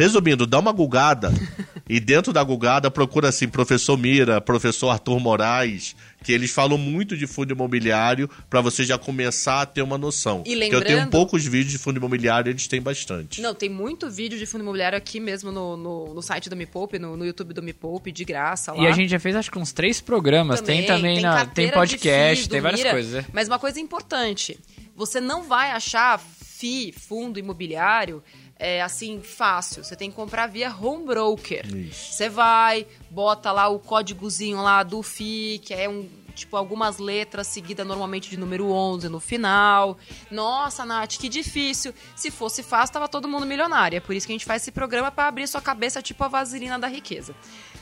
[0.00, 1.30] Resumindo, dá uma gugada
[1.92, 7.16] e dentro da gugada procura assim, professor Mira, professor Arthur Moraes, que eles falam muito
[7.16, 10.42] de fundo imobiliário para você já começar a ter uma noção.
[10.46, 13.40] E Porque eu tenho lembrando- poucos vídeos de fundo imobiliário, eles têm bastante.
[13.42, 16.66] Não, tem muito vídeo de fundo imobiliário aqui mesmo no, no, no site do Me
[16.66, 18.82] Poupe, no, no YouTube do Me Poupe, de graça lá.
[18.82, 20.60] E a gente já fez acho que uns três programas.
[20.60, 22.92] tem também na, tem podcast, FII tem várias Mira.
[22.92, 23.12] coisas.
[23.12, 23.24] né?
[23.32, 24.58] Mas uma coisa importante,
[24.94, 28.22] você não vai achar FI, fundo imobiliário,
[28.60, 29.82] é, assim, fácil.
[29.82, 31.66] Você tem que comprar via home broker.
[31.90, 37.46] Você vai, bota lá o códigozinho lá do FI, que é um tipo algumas letras
[37.46, 39.98] seguidas normalmente de número 11 no final.
[40.30, 41.94] Nossa, Nath, que difícil.
[42.14, 43.96] Se fosse fácil, tava todo mundo milionário.
[43.96, 46.28] É por isso que a gente faz esse programa para abrir sua cabeça tipo a
[46.28, 47.34] vaselina da riqueza.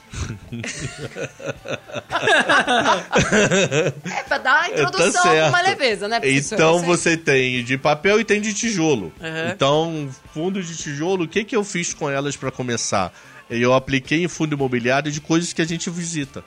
[4.16, 5.48] é pra dar a introdução Tá com certo.
[5.48, 6.54] uma leveza, né, professor?
[6.54, 9.12] Então você tem de papel e tem de tijolo.
[9.20, 9.50] Uhum.
[9.52, 13.12] Então, fundo de tijolo, o que, que eu fiz com elas para começar?
[13.50, 16.44] Eu apliquei em fundo imobiliário de coisas que a gente visita.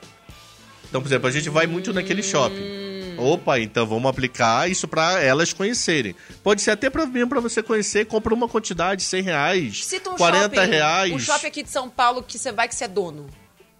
[0.88, 2.82] Então, por exemplo, a gente vai muito naquele shopping.
[3.16, 6.14] Opa, então vamos aplicar isso pra elas conhecerem.
[6.42, 10.16] Pode ser até pra, mesmo pra você conhecer, compra uma quantidade, 100 reais, Cita um
[10.16, 11.12] 40 shopping, reais.
[11.12, 13.26] Um shopping aqui de São Paulo que você vai que você é dono.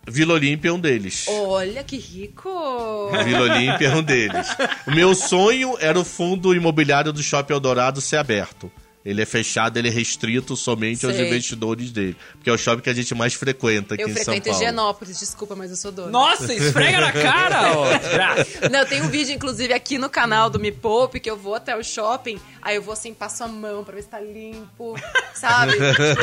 [0.07, 1.27] Vila Olímpia é um deles.
[1.29, 2.51] Olha que rico!
[3.25, 4.49] Vila Olímpia é um deles.
[4.87, 8.71] O meu sonho era o fundo imobiliário do Shopping Eldorado ser aberto.
[9.05, 11.27] Ele é fechado, ele é restrito somente aos Sei.
[11.27, 12.17] investidores dele.
[12.35, 14.63] Porque é o shopping que a gente mais frequenta aqui Eu em São frequento Paulo.
[14.63, 16.11] Higienópolis, desculpa, mas eu sou dona.
[16.11, 17.87] Nossa, esfrega na cara, ó.
[18.71, 21.77] Não, tem um vídeo, inclusive, aqui no canal do Me Poupe, que eu vou até
[21.77, 24.95] o shopping, aí eu vou assim, passo a mão pra ver se tá limpo,
[25.35, 25.73] sabe?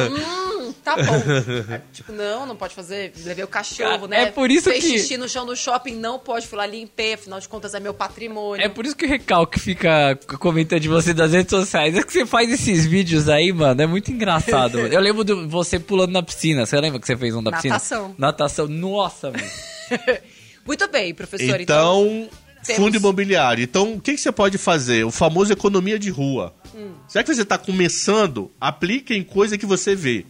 [0.09, 1.73] Hum, tá bom.
[1.73, 4.21] Aí, tipo, não, não pode fazer, levei o cachorro, Cara, né?
[4.23, 7.13] é por isso Fez que- xixi no chão do shopping, não pode, fui lá, limpei,
[7.13, 8.63] afinal de contas é meu patrimônio.
[8.65, 11.95] É por isso que o recalque fica comentando de você das redes sociais.
[11.97, 13.81] É que você faz esses vídeos aí, mano.
[13.81, 14.77] É muito engraçado.
[14.79, 14.93] mano.
[14.93, 16.65] Eu lembro de você pulando na piscina.
[16.65, 17.73] Você lembra que você fez um da piscina?
[17.75, 18.15] Natação.
[18.17, 18.67] Natação.
[18.67, 19.43] Nossa, mano.
[20.65, 21.59] Muito bem, professor.
[21.59, 22.29] Então,
[22.63, 23.63] temos- fundo imobiliário.
[23.63, 25.03] Então, o que, que você pode fazer?
[25.05, 26.53] O famoso economia de rua.
[26.75, 26.91] Hum.
[27.11, 30.25] Já que você está começando, aplique em coisa que você vê.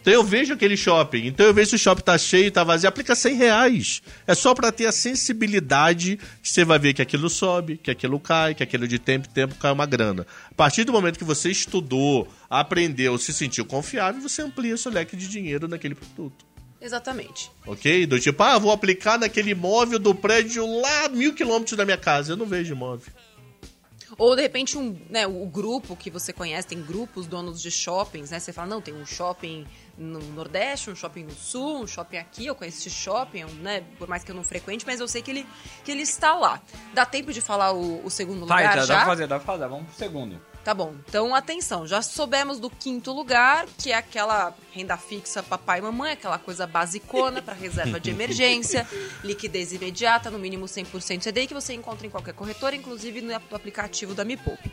[0.00, 2.88] Então eu vejo aquele shopping, então eu vejo se o shopping tá cheio, tá vazio,
[2.88, 4.02] aplica 100 reais.
[4.26, 8.18] É só para ter a sensibilidade que você vai ver que aquilo sobe, que aquilo
[8.18, 10.26] cai, que aquilo de tempo em tempo cai uma grana.
[10.50, 15.16] A partir do momento que você estudou, aprendeu, se sentiu confiável, você amplia seu leque
[15.16, 16.46] de dinheiro naquele produto.
[16.80, 17.50] Exatamente.
[17.66, 18.06] Ok?
[18.06, 22.32] Do tipo, ah, vou aplicar naquele imóvel do prédio lá mil quilômetros da minha casa.
[22.32, 23.12] Eu não vejo imóvel.
[24.18, 28.30] Ou, de repente, um, né, o grupo que você conhece, tem grupos donos de shoppings,
[28.30, 28.40] né?
[28.40, 29.66] Você fala, não, tem um shopping
[30.00, 33.84] no Nordeste, um shopping no Sul, um shopping aqui, eu conheço esse shopping, né?
[33.98, 35.46] Por mais que eu não frequente, mas eu sei que ele,
[35.84, 36.60] que ele está lá.
[36.94, 38.94] Dá tempo de falar o, o segundo Vai, lugar tá, já?
[38.94, 39.68] dá pra fazer, dá pra fazer.
[39.68, 40.40] Vamos pro segundo.
[40.70, 45.80] Tá bom, então atenção, já soubemos do quinto lugar, que é aquela renda fixa papai
[45.80, 48.86] e mamãe, aquela coisa basicona para reserva de emergência,
[49.24, 54.14] liquidez imediata, no mínimo 100% CDI, que você encontra em qualquer corretora, inclusive no aplicativo
[54.14, 54.70] da Me Poupe.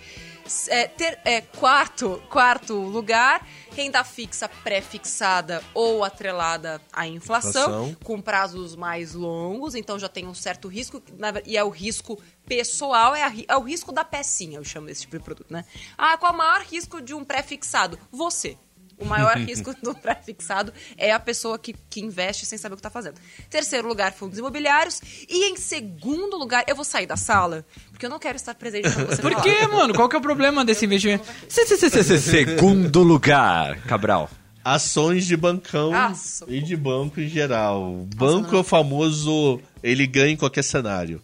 [0.68, 7.98] É, ter, é, quarto, quarto lugar, renda fixa pré-fixada ou atrelada à inflação, Inflação.
[8.04, 11.02] com prazos mais longos, então já tem um certo risco,
[11.44, 15.02] e é o risco pessoal, é, a é o risco da pecinha, eu chamo esse
[15.02, 15.66] tipo de produto, né?
[15.98, 17.98] Ah, qual é o maior risco de um pré-fixado?
[18.12, 18.58] Você.
[19.00, 22.80] O maior risco do pré-fixado é a pessoa que, que investe sem saber o que
[22.80, 23.20] está fazendo.
[23.48, 25.00] Terceiro lugar, fundos imobiliários.
[25.30, 28.92] E em segundo lugar, eu vou sair da sala, porque eu não quero estar presente
[28.92, 29.44] quando você Por falar.
[29.44, 29.94] quê, mano?
[29.94, 31.26] Qual que é o problema desse investimento?
[31.48, 34.32] Se- se- se- se- se- Segundo lugar, Cabral.
[34.66, 36.12] Ações de bancão Ah,
[36.48, 38.06] e de banco em geral.
[38.16, 41.22] Banco é o famoso, ele ganha em qualquer cenário.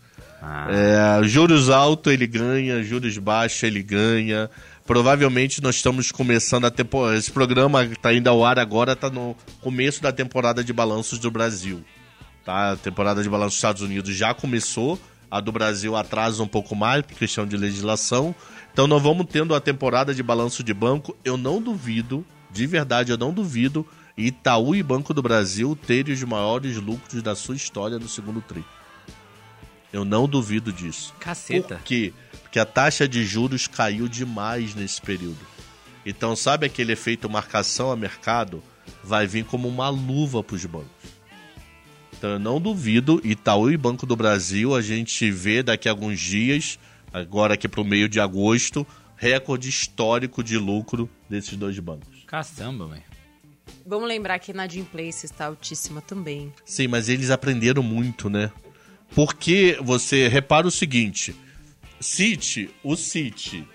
[0.70, 4.50] É, juros altos ele ganha, juros baixos ele ganha.
[4.86, 7.18] Provavelmente nós estamos começando a temporada.
[7.18, 11.32] Esse programa está indo ao ar agora, está no começo da temporada de balanços do
[11.32, 11.82] Brasil.
[12.44, 12.74] Tá?
[12.74, 15.00] A temporada de balanços dos Estados Unidos já começou.
[15.32, 18.36] A do Brasil atrasa um pouco mais por questão de legislação.
[18.72, 21.16] Então nós vamos tendo a temporada de balanço de banco.
[21.24, 26.24] Eu não duvido, de verdade, eu não duvido, Itaú e Banco do Brasil terem os
[26.24, 28.64] maiores lucros da sua história no segundo tri.
[29.94, 31.14] Eu não duvido disso.
[31.20, 31.76] Caceta.
[31.76, 32.12] Por quê?
[32.42, 35.38] Porque a taxa de juros caiu demais nesse período.
[36.04, 38.62] Então, sabe aquele efeito marcação a mercado?
[39.04, 40.90] Vai vir como uma luva para os bancos.
[42.18, 46.20] Então, eu não duvido, Itaú e Banco do Brasil, a gente vê daqui a alguns
[46.20, 46.80] dias,
[47.14, 52.24] agora aqui para o meio de agosto, recorde histórico de lucro desses dois bancos.
[52.26, 53.04] Caçamba, velho.
[53.86, 56.52] Vamos lembrar que a Inadimplência está altíssima também.
[56.66, 58.52] Sim, mas eles aprenderam muito, né?
[59.16, 61.36] Porque você repara o seguinte:
[62.00, 63.68] City, o City,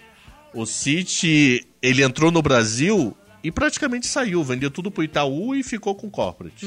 [0.54, 5.94] o City, ele entrou no Brasil e praticamente saiu, vendeu tudo pro Itaú e ficou
[5.94, 6.66] com o corporate.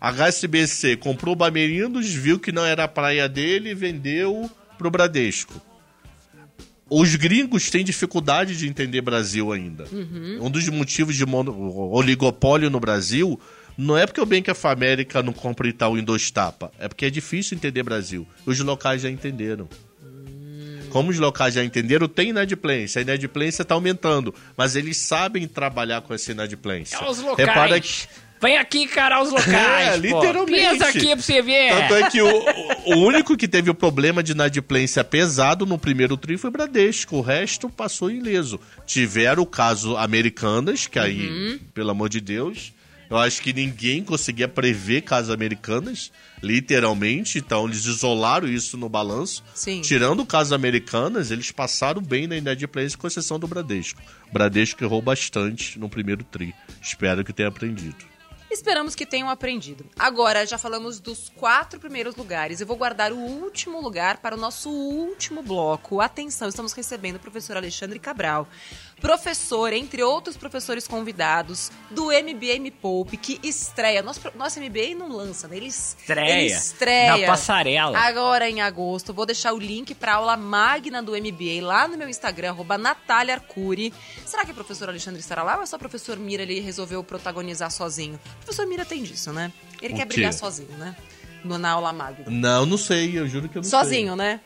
[0.00, 4.90] A HSBC comprou o Bamerindos, viu que não era a praia dele e vendeu pro
[4.90, 5.60] Bradesco.
[6.88, 9.88] Os gringos têm dificuldade de entender Brasil ainda.
[10.40, 11.52] Um dos motivos de mono-
[11.92, 13.38] oligopólio no Brasil
[13.76, 16.72] não é porque o Bank of America não compra Itaú em dois tapa.
[16.78, 18.26] É porque é difícil entender Brasil.
[18.44, 19.68] Os locais já entenderam.
[20.90, 23.00] Como os locais já entenderam, tem inadimplência.
[23.00, 24.34] A inadimplência está aumentando.
[24.56, 26.96] Mas eles sabem trabalhar com essa inadimplência.
[26.96, 27.48] É os locais.
[27.48, 28.06] Repara que
[28.40, 29.46] Vem aqui encarar os locais.
[29.56, 29.96] É, pô.
[30.20, 30.78] literalmente.
[30.78, 31.70] Pensa aqui pra você ver.
[31.70, 32.28] Tanto é que o,
[32.86, 37.16] o- único que teve o problema de inadimplência pesado no primeiro tri foi o Bradesco.
[37.16, 38.60] O resto passou ileso.
[38.86, 42.72] Tiveram o caso Americanas, que aí, pelo amor de Deus,
[43.08, 46.10] eu acho que ninguém conseguia prever casos Americanas,
[46.42, 47.38] literalmente.
[47.38, 49.42] Então eles isolaram isso no balanço.
[49.54, 49.80] Sim.
[49.80, 54.00] Tirando caso Americanas, eles passaram bem na inadimplência, com exceção do Bradesco.
[54.28, 56.54] O Bradesco errou bastante no primeiro tri.
[56.82, 58.16] Espero que tenha aprendido.
[58.48, 59.84] Esperamos que tenham aprendido.
[59.98, 62.60] Agora, já falamos dos quatro primeiros lugares.
[62.60, 66.00] Eu vou guardar o último lugar para o nosso último bloco.
[66.00, 68.48] Atenção, estamos recebendo o professor Alexandre Cabral.
[69.00, 74.02] Professor, entre outros professores convidados, do MBA Me Poupe, que estreia.
[74.02, 75.58] Nosso, nosso MBA não lança, né?
[75.58, 76.38] Ele Estreia.
[76.40, 77.18] Ele estreia.
[77.18, 77.98] Na passarela.
[77.98, 79.12] Agora em agosto.
[79.12, 83.34] Vou deixar o link para aula magna do MBA lá no meu Instagram, arroba Natália
[83.34, 83.92] Arcuri.
[84.24, 87.04] Será que o professor Alexandre estará lá ou é só o professor Mira ele resolveu
[87.04, 88.14] protagonizar sozinho?
[88.40, 89.52] O professor Mira tem disso, né?
[89.82, 90.14] Ele O quer quê?
[90.14, 90.96] brigar sozinho, né?
[91.44, 92.24] No, na aula magna.
[92.28, 94.40] Não, não sei, eu juro que eu não Sozinho, né?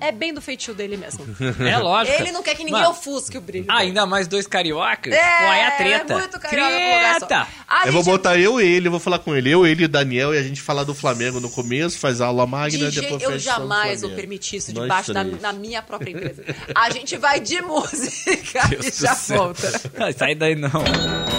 [0.00, 1.24] É bem do feitio dele mesmo.
[1.62, 2.20] É lógico.
[2.20, 3.66] Ele não quer que ninguém Mano, ofusque o brilho.
[3.68, 5.12] Ah, ainda mais dois cariocas?
[5.12, 6.12] É, Pô, é treta.
[6.12, 6.70] É muito carioca.
[7.18, 7.46] Treta.
[7.68, 7.86] A.
[7.86, 9.50] Eu vou gente- botar eu e ele, eu vou falar com ele.
[9.50, 12.26] Eu, ele e o Daniel, e a gente falar do Flamengo no começo, faz a
[12.26, 16.10] aula magna, De depois eu jamais vou permitir isso Nós debaixo da, na minha própria
[16.10, 16.44] empresa.
[16.74, 19.80] A gente vai de música Deus e já volta.
[19.98, 20.70] Ai, Sai daí não.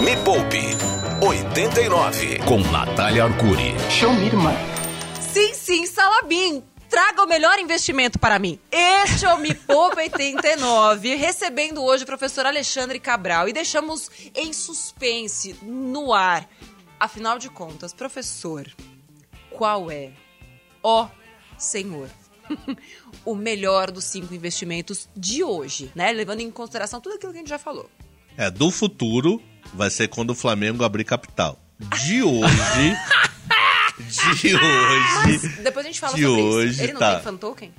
[0.02, 0.60] Me Poupe
[1.26, 3.74] 89 com Natália Arcuri.
[5.34, 6.64] Sim, sim, Salabim.
[6.94, 8.60] Traga o melhor investimento para mim.
[8.72, 13.50] Este é o Me Poupa 89, recebendo hoje o professor Alexandre Cabral.
[13.50, 16.48] E deixamos em suspense, no ar.
[17.00, 18.72] Afinal de contas, professor,
[19.50, 20.12] qual é,
[20.84, 21.10] ó
[21.58, 22.12] senhor,
[23.26, 26.12] o melhor dos cinco investimentos de hoje, né?
[26.12, 27.90] Levando em consideração tudo aquilo que a gente já falou.
[28.38, 29.42] É, do futuro
[29.74, 31.58] vai ser quando o Flamengo abrir capital.
[32.06, 32.96] De hoje.
[34.42, 35.48] de hoje.
[35.64, 36.84] Depois a gente fala De sobre hoje, isso.
[36.84, 37.16] Ele não tá.
[37.16, 37.74] tem fan token?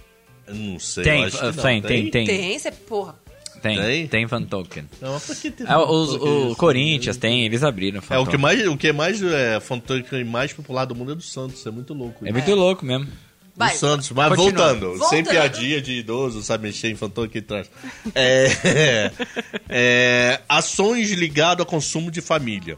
[0.47, 1.05] eu Não sei.
[1.05, 1.53] Tem, eu acho que não.
[1.53, 2.27] tem, tem, tem.
[2.27, 3.17] Tem, você, porra.
[3.63, 4.07] Tem, Tem?
[4.09, 4.87] tem fan token.
[5.01, 6.57] Não, mas por que tem É, os- fan token o?
[6.57, 8.41] Corinthians tem, eles abriram fan É, o que token.
[8.41, 11.65] mais, o que é mais é, fan token mais popular do mundo é do Santos.
[11.67, 12.27] É muito louco.
[12.27, 12.33] É isso.
[12.39, 13.07] muito louco mesmo.
[13.07, 13.11] Do
[13.57, 13.75] Vai.
[13.75, 14.51] Santos, mas Continua.
[14.67, 15.09] voltando, Voltando.
[15.09, 17.71] sem piadinha de idoso, sabe mexer em fantoche aqui atrás.
[18.15, 19.11] É,
[19.69, 22.77] é, ações ligadas ao consumo de família.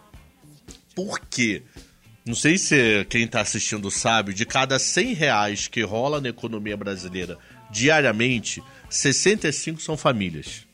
[0.95, 1.63] Por quê?
[2.27, 6.77] Não sei se quem está assistindo sabe, de cada 100 reais que rola na economia
[6.77, 7.39] brasileira
[7.71, 8.61] diariamente,
[8.91, 10.67] 65 são famílias.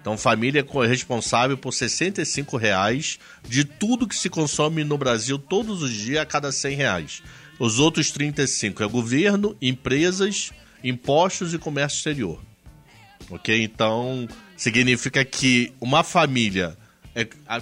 [0.00, 5.82] Então, família é responsável por 65 reais de tudo que se consome no Brasil todos
[5.82, 7.22] os dias a cada 100 reais.
[7.58, 12.40] Os outros 35 é governo, empresas, impostos e comércio exterior.
[13.28, 13.62] Ok?
[13.62, 16.78] Então, significa que uma família,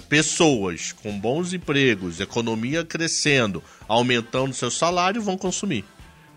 [0.09, 5.83] pessoas com bons empregos, economia crescendo, aumentando seu salário, vão consumir.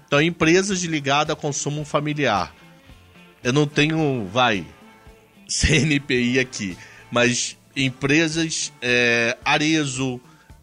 [0.07, 2.55] Então, empresas ligadas a consumo familiar.
[3.43, 4.67] Eu não tenho, vai,
[5.49, 6.77] CNPI aqui,
[7.11, 10.21] mas empresas é, Arezo,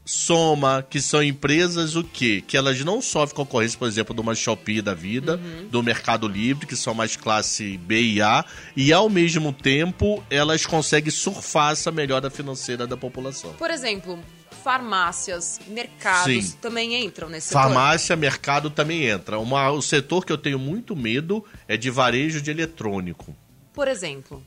[0.07, 2.41] Soma, que são empresas o quê?
[2.45, 5.37] Que elas não sofrem concorrência, por exemplo, de uma Shopee da vida,
[5.69, 10.65] do Mercado Livre, que são mais classe B e A, e ao mesmo tempo elas
[10.65, 13.51] conseguem surfar essa melhora financeira da população.
[13.53, 14.17] Por exemplo,
[14.63, 16.57] farmácias, mercados Sim.
[16.61, 17.63] também entram nesse setor?
[17.63, 19.37] Farmácia, mercado também entra.
[19.39, 23.35] Uma, o setor que eu tenho muito medo é de varejo de eletrônico.
[23.73, 24.41] Por exemplo,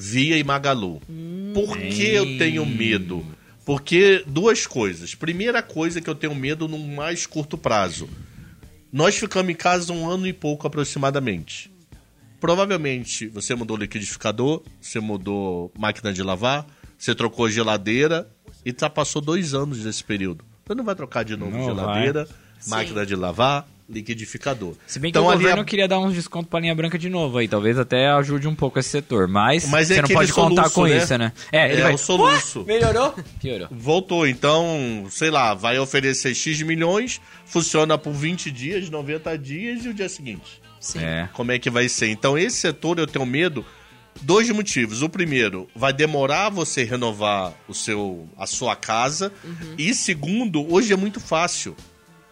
[0.00, 1.02] Via e Magalu.
[1.52, 3.26] Por que eu tenho medo?
[3.68, 5.14] Porque duas coisas.
[5.14, 8.08] Primeira coisa que eu tenho medo no mais curto prazo.
[8.90, 11.70] Nós ficamos em casa um ano e pouco aproximadamente.
[12.40, 18.26] Provavelmente você mudou liquidificador, você mudou máquina de lavar, você trocou geladeira
[18.64, 20.42] e já passou dois anos desse período.
[20.66, 22.26] Você não vai trocar de novo Não geladeira,
[22.58, 22.70] Sim.
[22.70, 24.74] máquina de lavar, liquidificador.
[24.86, 27.08] Se bem que Então, o governo a- queria dar uns descontos pra linha branca de
[27.08, 27.48] novo aí.
[27.48, 29.26] Talvez até ajude um pouco esse setor.
[29.28, 30.96] Mas, Mas é você não pode contar soluço, com né?
[30.98, 31.32] isso, né?
[31.50, 31.94] É, ele É vai...
[31.94, 32.60] o soluço.
[32.60, 33.14] Ué, melhorou?
[33.40, 33.68] Piorou.
[33.70, 39.88] Voltou, então, sei lá, vai oferecer X milhões, funciona por 20 dias, 90 dias e
[39.88, 40.60] o dia seguinte.
[40.80, 40.98] sim.
[41.00, 41.28] É.
[41.32, 42.08] Como é que vai ser?
[42.08, 43.64] Então, esse setor eu tenho medo.
[44.20, 45.00] Dois motivos.
[45.02, 49.32] O primeiro, vai demorar você renovar o seu, a sua casa.
[49.78, 51.76] E segundo, hoje é muito fácil.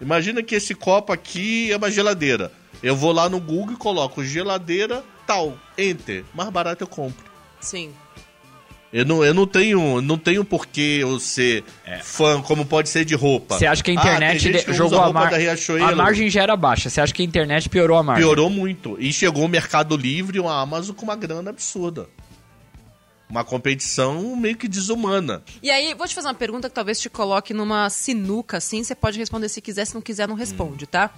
[0.01, 2.53] Imagina que esse copo aqui é uma geladeira.
[2.83, 6.25] Eu vou lá no Google e coloco geladeira tal, enter.
[6.35, 7.25] Mais barato eu compro.
[7.61, 7.91] Sim.
[8.93, 11.65] Eu não, eu não tenho, não tenho porquê eu ser
[12.03, 13.59] fã, como pode ser de roupa.
[13.59, 15.33] Você acha que a Ah, internet de- que jogou a, mar...
[15.35, 16.89] a margem já era baixa?
[16.89, 18.25] Você acha que a internet piorou a margem?
[18.25, 18.97] Piorou muito.
[19.01, 22.09] E chegou o Mercado Livre e a Amazon com uma grana absurda.
[23.29, 25.43] Uma competição meio que desumana.
[25.61, 28.85] E aí, vou te fazer uma pergunta que talvez te coloque numa sinuca, assim.
[28.85, 31.13] Você pode responder se quiser, se não quiser, não responde, tá?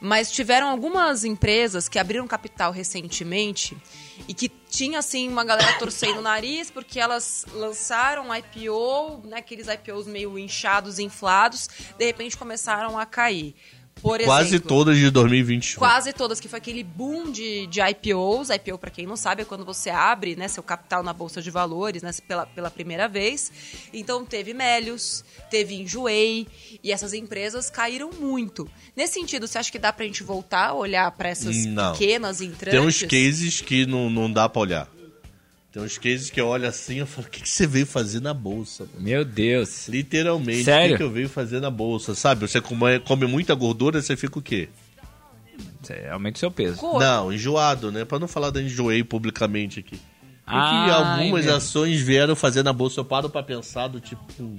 [0.00, 3.76] Mas tiveram algumas empresas que abriram capital recentemente
[4.26, 9.38] e que tinha, assim, uma galera torcendo o nariz porque elas lançaram IPO, né?
[9.38, 13.54] Aqueles IPOs meio inchados, inflados, de repente começaram a cair.
[14.00, 15.78] Por Quase exemplo, todas de 2021.
[15.78, 18.48] Quase todas, que foi aquele boom de, de IPOs.
[18.50, 21.50] IPO, para quem não sabe, é quando você abre né, seu capital na Bolsa de
[21.50, 23.52] Valores né, pela, pela primeira vez.
[23.92, 26.46] Então, teve Melius, teve Enjoei,
[26.82, 28.68] e essas empresas caíram muito.
[28.96, 31.92] Nesse sentido, você acha que dá pra gente voltar a olhar pra essas Não.
[31.92, 32.78] pequenas entrantes?
[32.78, 34.99] Tem uns cases que não, não dá pra olhar.
[35.72, 37.86] Tem uns cases que eu olho assim e eu falo, o que, que você veio
[37.86, 38.84] fazer na bolsa?
[38.92, 39.86] mano?" Meu Deus.
[39.88, 40.86] Literalmente, Sério?
[40.86, 42.14] o que, que eu venho fazer na bolsa?
[42.14, 44.68] Sabe, você come, come muita gordura, você fica o quê?
[45.82, 46.76] Você aumenta o seu peso.
[46.78, 47.00] Cor.
[47.00, 48.04] Não, enjoado, né?
[48.04, 49.96] Pra não falar da enjoei publicamente aqui.
[50.44, 51.56] Porque Ah, algumas entendi.
[51.56, 54.20] ações vieram fazer na bolsa, eu paro pra pensar do tipo...
[54.40, 54.58] hum,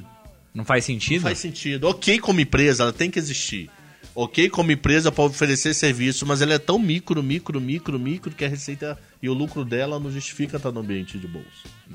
[0.53, 1.23] Não faz sentido?
[1.23, 1.87] Faz sentido.
[1.87, 3.69] Ok como empresa, ela tem que existir.
[4.13, 8.43] Ok como empresa para oferecer serviço, mas ela é tão micro, micro, micro, micro que
[8.43, 11.47] a receita e o lucro dela não justifica estar no ambiente de bolsa.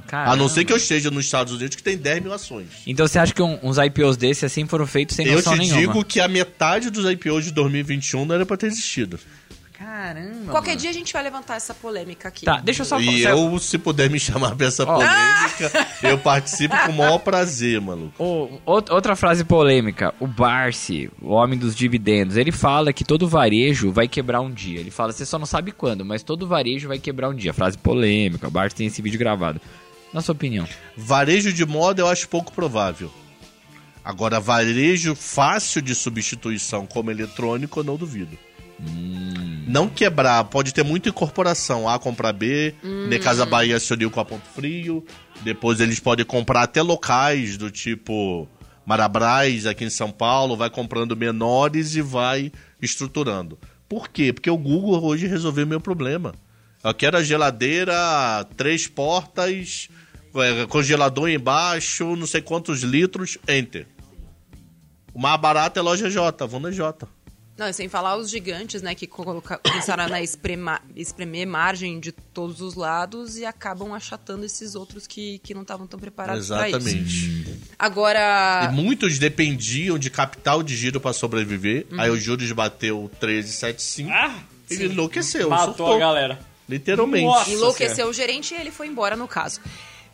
[0.07, 0.33] Caramba.
[0.33, 2.69] A não ser que eu esteja nos Estados Unidos que tem 10 mil ações.
[2.87, 5.59] Então você acha que um- uns IPOs desses assim foram feitos sem Eu noção te
[5.61, 5.81] nenhuma?
[5.81, 9.19] digo que a metade dos IPOs de 2021 não era para ter existido.
[9.79, 10.51] Caramba.
[10.53, 10.81] Qualquer mano.
[10.81, 12.47] dia a gente vai levantar essa polêmica aqui.
[12.47, 12.99] Tá, deixa eu só...
[12.99, 14.87] E eu, se puder me chamar pra essa Ó.
[14.87, 18.13] polêmica, eu participo com o maior prazer, maluco.
[18.23, 23.29] O- out- outra frase polêmica, o Barsi, o homem dos dividendos, ele fala que todo
[23.29, 24.81] varejo vai quebrar um dia.
[24.81, 27.53] Ele fala, você só não sabe quando, mas todo varejo vai quebrar um dia.
[27.53, 29.61] Frase polêmica, o Barsi tem esse vídeo gravado.
[30.13, 30.67] Na sua opinião?
[30.97, 33.11] Varejo de moda eu acho pouco provável.
[34.03, 38.39] Agora, varejo fácil de substituição como eletrônico, eu não duvido.
[39.67, 41.89] Não quebrar, pode ter muita incorporação.
[41.89, 42.75] A comprar B,
[43.09, 45.05] de Casa Bahia se uniu com a Ponto Frio.
[45.43, 48.49] Depois eles podem comprar até locais do tipo
[48.87, 53.59] Marabras aqui em São Paulo, vai comprando menores e vai estruturando.
[53.89, 54.33] Por quê?
[54.33, 56.33] Porque o Google hoje resolveu meu problema.
[56.85, 59.89] Eu quero a geladeira, três portas,
[60.37, 63.89] é, congelador embaixo, não sei quantos litros, enter.
[65.13, 67.09] O mais barato é loja J, vou na J.
[67.57, 72.13] Não, e sem falar os gigantes, né, que coloca- começaram a esprema- espremer margem de
[72.13, 76.69] todos os lados e acabam achatando esses outros que, que não estavam tão preparados para
[76.69, 76.77] isso.
[76.77, 77.59] Exatamente.
[77.79, 81.87] Agora, E muitos dependiam de capital de giro para sobreviver.
[81.91, 82.01] Uhum.
[82.01, 84.11] Aí o juros bateu 13,75.
[84.69, 85.97] ele enlouqueceu, Matou surtou.
[85.97, 86.39] a galera.
[86.69, 87.25] Literalmente.
[87.25, 87.51] Nossa.
[87.51, 89.61] enlouqueceu o gerente e ele foi embora no caso.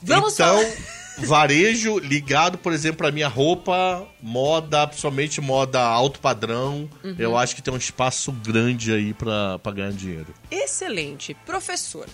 [0.00, 1.01] Vamos então, falar...
[1.22, 6.88] varejo ligado, por exemplo, pra minha roupa, moda, principalmente moda alto padrão.
[7.02, 7.16] Uhum.
[7.18, 10.34] Eu acho que tem um espaço grande aí pra ganhar dinheiro.
[10.50, 11.34] Excelente.
[11.46, 12.06] Professor,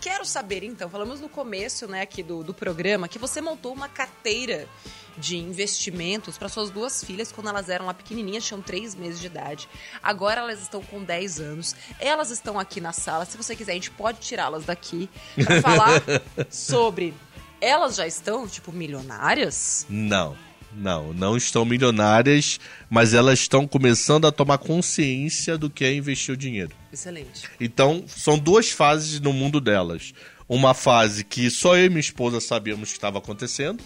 [0.00, 3.88] quero saber então, falamos no começo né, aqui do, do programa que você montou uma
[3.88, 4.68] carteira
[5.16, 9.26] de investimentos para suas duas filhas quando elas eram lá pequenininhas, tinham três meses de
[9.26, 9.68] idade.
[10.02, 11.74] Agora elas estão com 10 anos.
[11.98, 13.24] Elas estão aqui na sala.
[13.24, 15.08] Se você quiser, a gente pode tirá-las daqui
[15.42, 16.02] para falar
[16.50, 17.14] sobre.
[17.60, 19.86] Elas já estão, tipo, milionárias?
[19.88, 20.36] Não,
[20.72, 26.34] não, não estão milionárias, mas elas estão começando a tomar consciência do que é investir
[26.34, 26.72] o dinheiro.
[26.92, 27.48] Excelente.
[27.60, 30.12] Então, são duas fases no mundo delas.
[30.48, 33.82] Uma fase que só eu e minha esposa sabíamos que estava acontecendo,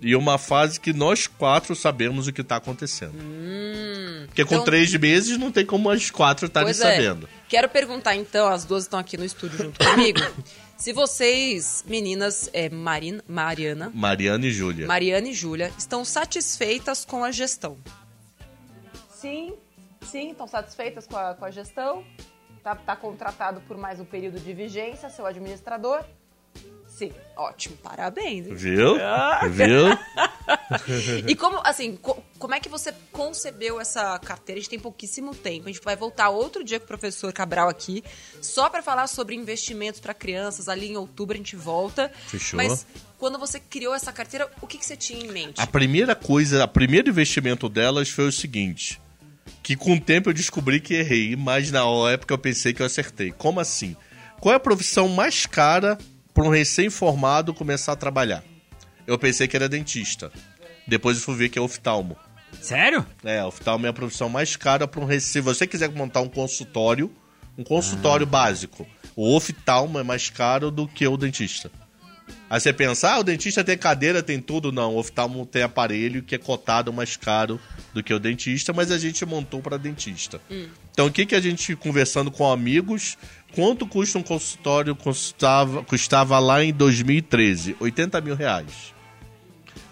[0.00, 3.14] e uma fase que nós quatro sabemos o que está acontecendo.
[4.26, 6.96] Porque com então- três meses não tem como as quatro estarem Pois é.
[6.96, 7.26] sabendo.
[7.48, 10.20] Quero perguntar então, as duas estão aqui no estúdio junto comigo.
[10.76, 14.86] Se vocês, meninas, é, Marina, Mariana, Mariana e Júlia.
[14.86, 17.78] Mariana e Júlia, estão satisfeitas com a gestão?
[19.08, 19.54] Sim,
[20.02, 22.04] sim, estão satisfeitas com a, com a gestão.
[22.62, 26.04] Tá, tá contratado por mais um período de vigência, seu administrador?
[26.86, 28.46] Sim, ótimo, parabéns.
[28.48, 28.96] Viu?
[29.02, 29.40] Ah.
[29.48, 29.86] Viu?
[31.26, 34.58] E como, assim, co- como é que você concebeu essa carteira?
[34.58, 35.68] A gente tem pouquíssimo tempo.
[35.68, 38.02] A gente vai voltar outro dia com o professor Cabral aqui,
[38.42, 40.68] só para falar sobre investimentos para crianças.
[40.68, 42.10] Ali em outubro a gente volta.
[42.26, 42.56] Fechou.
[42.56, 42.86] Mas
[43.18, 45.60] quando você criou essa carteira, o que, que você tinha em mente?
[45.60, 49.00] A primeira coisa, o primeiro investimento delas foi o seguinte:
[49.62, 52.86] que com o tempo eu descobri que errei, mas na época eu pensei que eu
[52.86, 53.32] acertei.
[53.32, 53.96] Como assim?
[54.40, 55.96] Qual é a profissão mais cara
[56.34, 58.44] para um recém-formado começar a trabalhar?
[59.06, 60.30] Eu pensei que era dentista.
[60.86, 62.16] Depois eu fui ver que é oftalmo.
[62.60, 63.04] Sério?
[63.24, 65.20] É, oftalmo é a profissão mais cara para um.
[65.20, 67.12] Se você quiser montar um consultório,
[67.58, 71.70] um consultório básico, o oftalmo é mais caro do que o dentista.
[72.48, 74.70] Aí você pensa, ah, o dentista tem cadeira, tem tudo.
[74.70, 77.60] Não, o oftalmo tem aparelho que é cotado mais caro
[77.92, 80.40] do que o dentista, mas a gente montou para dentista.
[80.92, 83.18] Então, o que, que a gente, conversando com amigos,
[83.52, 84.94] quanto custa um consultório?
[84.94, 88.94] Custava, custava lá em 2013, 80 mil reais.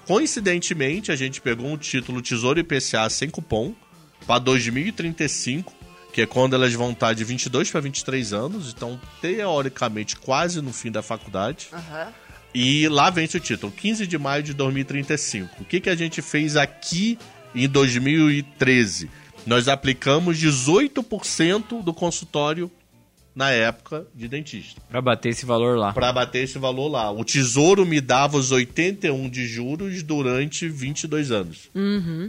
[0.06, 3.74] Coincidentemente, a gente pegou um título Tesouro IPCA sem cupom
[4.26, 5.72] para 2035,
[6.12, 10.72] que é quando elas vão estar de 22 para 23 anos, então teoricamente quase no
[10.72, 11.68] fim da faculdade.
[11.72, 12.12] Aham.
[12.54, 15.62] E lá vence o título, 15 de maio de 2035.
[15.62, 17.18] O que, que a gente fez aqui
[17.52, 19.10] em 2013?
[19.44, 22.70] Nós aplicamos 18% do consultório
[23.34, 24.80] na época de dentista.
[24.88, 25.92] Pra bater esse valor lá.
[25.92, 27.10] Pra bater esse valor lá.
[27.10, 31.70] O tesouro me dava os 81 de juros durante 22 anos.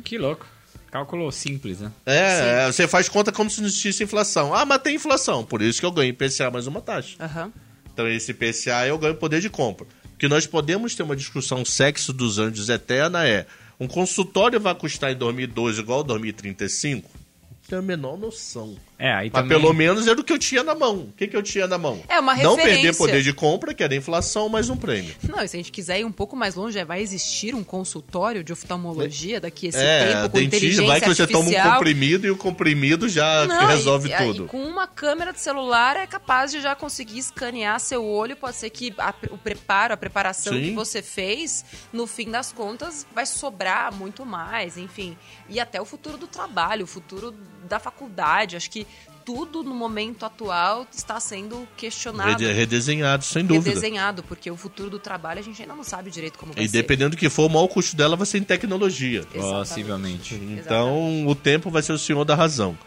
[0.04, 0.48] Que louco.
[0.92, 1.92] Cálculo simples, né?
[2.06, 4.56] É, é, você faz conta como se não existisse inflação.
[4.56, 7.18] Ah, mas tem inflação, por isso que eu ganho IPCA mais uma taxa.
[7.20, 7.52] Aham.
[7.94, 9.86] Então esse IPCA eu ganho poder de compra.
[10.14, 13.46] O que nós podemos ter uma discussão sexo dos anjos eterna é,
[13.78, 17.10] um consultório vai custar em 2012 igual 2035?
[17.68, 18.78] Tenho a menor noção.
[18.98, 19.60] É, aí Mas também...
[19.60, 21.00] pelo menos era o que eu tinha na mão.
[21.10, 22.02] O que, que eu tinha na mão?
[22.08, 22.94] É uma Não perder referência.
[23.06, 25.14] poder de compra, que era a inflação, mais um prêmio.
[25.28, 27.64] Não, e se a gente quiser ir um pouco mais longe, é, vai existir um
[27.64, 31.40] consultório de oftalmologia daqui a esse é, tempo com dentista, inteligência vai que você toma
[31.40, 31.74] um artificial.
[31.74, 34.46] comprimido e o comprimido já Não, resolve e- tudo.
[34.46, 38.36] E com uma câmera de celular é capaz de já conseguir escanear seu olho.
[38.38, 40.62] Pode ser que a- o preparo, a preparação Sim.
[40.62, 45.18] que você fez, no fim das contas, vai sobrar muito mais, enfim.
[45.50, 47.36] E até o futuro do trabalho, o futuro
[47.68, 48.56] da faculdade.
[48.56, 48.85] Acho que
[49.26, 52.30] tudo no momento atual está sendo questionado.
[52.30, 53.70] Rede- Redesenhado, sem dúvida.
[53.70, 56.68] Redesenhado, porque o futuro do trabalho a gente ainda não sabe direito como vai E
[56.70, 56.78] ser.
[56.78, 59.22] dependendo do que for, o maior custo dela vai ser em tecnologia.
[59.34, 59.68] Exatamente.
[59.68, 60.36] Possivelmente.
[60.36, 62.78] Então, o tempo vai ser o senhor da razão.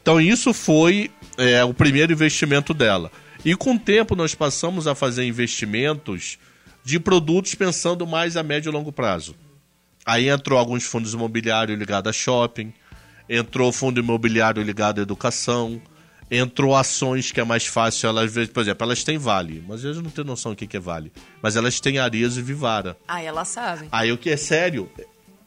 [0.00, 3.10] Então, isso foi é, o primeiro investimento dela.
[3.44, 6.38] E com o tempo, nós passamos a fazer investimentos
[6.84, 9.34] de produtos pensando mais a médio e longo prazo.
[10.06, 12.72] Aí entrou alguns fundos imobiliários ligados a shopping,
[13.30, 15.80] entrou fundo imobiliário ligado à educação,
[16.28, 20.10] entrou ações que é mais fácil, elas, por exemplo, elas têm Vale, mas eles não
[20.10, 21.12] têm noção do que é Vale.
[21.40, 22.96] Mas elas têm Arezo e Vivara.
[23.06, 23.88] Ah, elas sabem.
[23.92, 24.90] Aí o que é sério?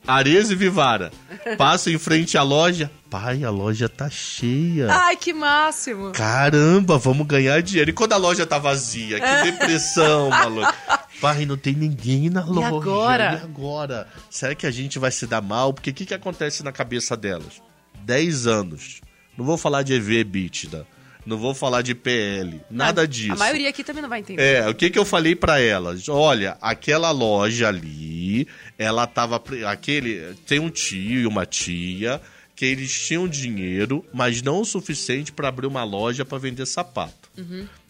[0.06, 1.12] Arezzo e Vivara.
[1.58, 2.92] Passo em frente à loja.
[3.10, 4.92] Pai, a loja tá cheia.
[4.92, 6.12] Ai, que máximo!
[6.12, 7.92] Caramba, vamos ganhar dinheiro.
[7.92, 9.20] E quando a loja tá vazia?
[9.20, 10.74] Que depressão, maluco.
[11.22, 12.68] Pai, não tem ninguém na loja.
[12.68, 13.40] agora?
[13.42, 14.08] E agora?
[14.30, 15.74] Será que a gente vai se dar mal?
[15.74, 17.62] Porque o que, que acontece na cabeça delas?
[18.04, 19.02] 10 anos.
[19.38, 20.86] Não vou falar de EV EBITDA.
[21.26, 22.60] Não vou falar de PL.
[22.70, 23.32] Nada disso.
[23.32, 24.42] A maioria aqui também não vai entender.
[24.42, 26.10] É, o que que eu falei pra elas?
[26.10, 28.46] Olha, aquela loja ali,
[28.78, 32.22] ela tava aquele tem um tio e uma tia
[32.56, 37.30] que eles tinham dinheiro, mas não o suficiente pra abrir uma loja pra vender sapato.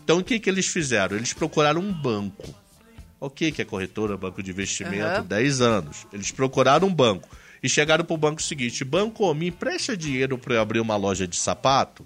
[0.04, 1.18] Então o que que eles fizeram?
[1.18, 2.54] Eles procuraram um banco.
[3.20, 5.26] O que que é corretora, banco de investimento, Aham.
[5.26, 6.06] 10 anos.
[6.14, 7.28] Eles procuraram um banco
[7.64, 11.38] e chegaram pro banco seguinte: "Banco, me empresta dinheiro pra eu abrir uma loja de
[11.38, 12.06] sapato?"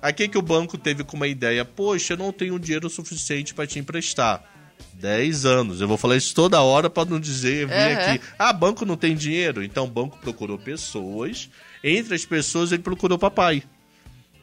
[0.00, 3.66] Aqui que o banco teve com uma ideia, poxa, eu não tenho dinheiro suficiente para
[3.66, 4.44] te emprestar.
[4.92, 5.80] 10 anos.
[5.80, 8.12] Eu vou falar isso toda hora para não dizer, vir Aham.
[8.12, 9.62] aqui, ah, banco não tem dinheiro.
[9.62, 11.50] Então o banco procurou pessoas,
[11.82, 13.64] entre as pessoas ele procurou papai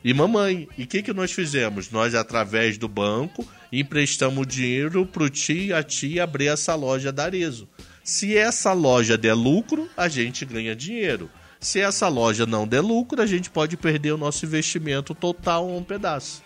[0.05, 0.67] e mamãe.
[0.77, 1.89] E o que, que nós fizemos?
[1.89, 7.23] Nós, através do banco, emprestamos dinheiro pro tio e a tia abrir essa loja da
[7.23, 7.67] Arezo.
[8.05, 11.27] Se essa loja der lucro, a gente ganha dinheiro.
[11.59, 15.79] Se essa loja não der lucro, a gente pode perder o nosso investimento total ou
[15.79, 16.43] um pedaço.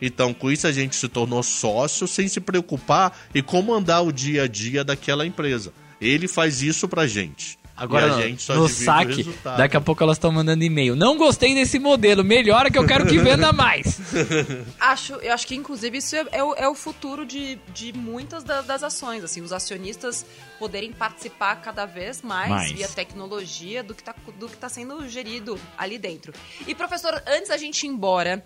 [0.00, 4.44] Então, com isso, a gente se tornou sócio sem se preocupar em comandar o dia
[4.44, 5.72] a dia daquela empresa.
[6.00, 7.58] Ele faz isso pra gente.
[7.82, 10.94] Agora, e a gente só no saque, daqui a pouco elas estão mandando e-mail.
[10.94, 13.98] Não gostei desse modelo, melhora que eu quero que venda mais.
[14.78, 18.44] Acho, eu acho que, inclusive, isso é, é o, é o futuro de, de muitas
[18.44, 19.24] da- das ações.
[19.24, 20.24] Assim, os acionistas
[20.60, 22.70] poderem participar cada vez mais, Mais.
[22.72, 26.32] via tecnologia do que, tá, do que tá sendo gerido ali dentro.
[26.66, 28.44] E, professor, antes da gente ir embora,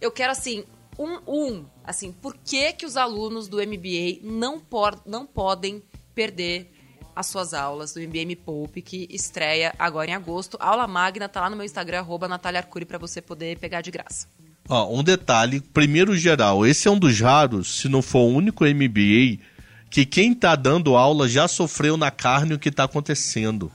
[0.00, 0.64] eu quero, assim,
[0.98, 5.82] um, um assim, por que, que os alunos do MBA não, por, não podem
[6.14, 6.72] perder
[7.18, 10.56] as suas aulas do MBA Me Poupe, que estreia agora em agosto.
[10.60, 13.90] Aula magna tá lá no meu Instagram, arroba Natália Arcuri, pra você poder pegar de
[13.90, 14.28] graça.
[14.70, 19.42] Um detalhe, primeiro geral, esse é um dos raros, se não for o único MBA,
[19.90, 23.72] que quem tá dando aula já sofreu na carne o que tá acontecendo.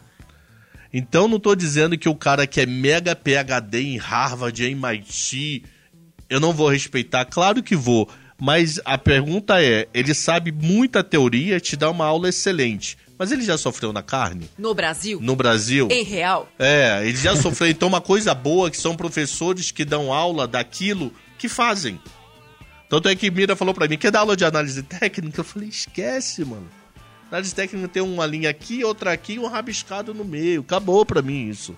[0.94, 5.66] Então não tô dizendo que o cara que é mega PhD em Harvard, em MIT,
[6.30, 8.08] eu não vou respeitar, claro que vou,
[8.40, 13.44] mas a pergunta é, ele sabe muita teoria, te dá uma aula excelente, mas ele
[13.44, 14.50] já sofreu na carne?
[14.58, 15.88] No Brasil, No Brasil?
[15.92, 17.70] em real, É, ele já sofreu.
[17.70, 22.00] Então, uma coisa boa que são professores que dão aula daquilo que fazem.
[22.90, 25.40] Tanto é que Mira falou pra mim, quer dar aula de análise técnica?
[25.42, 26.70] Eu falei, esquece, mano.
[27.34, 30.62] Análise técnica tem uma linha aqui, outra aqui e um rabiscado no meio.
[30.62, 31.76] Acabou pra mim isso.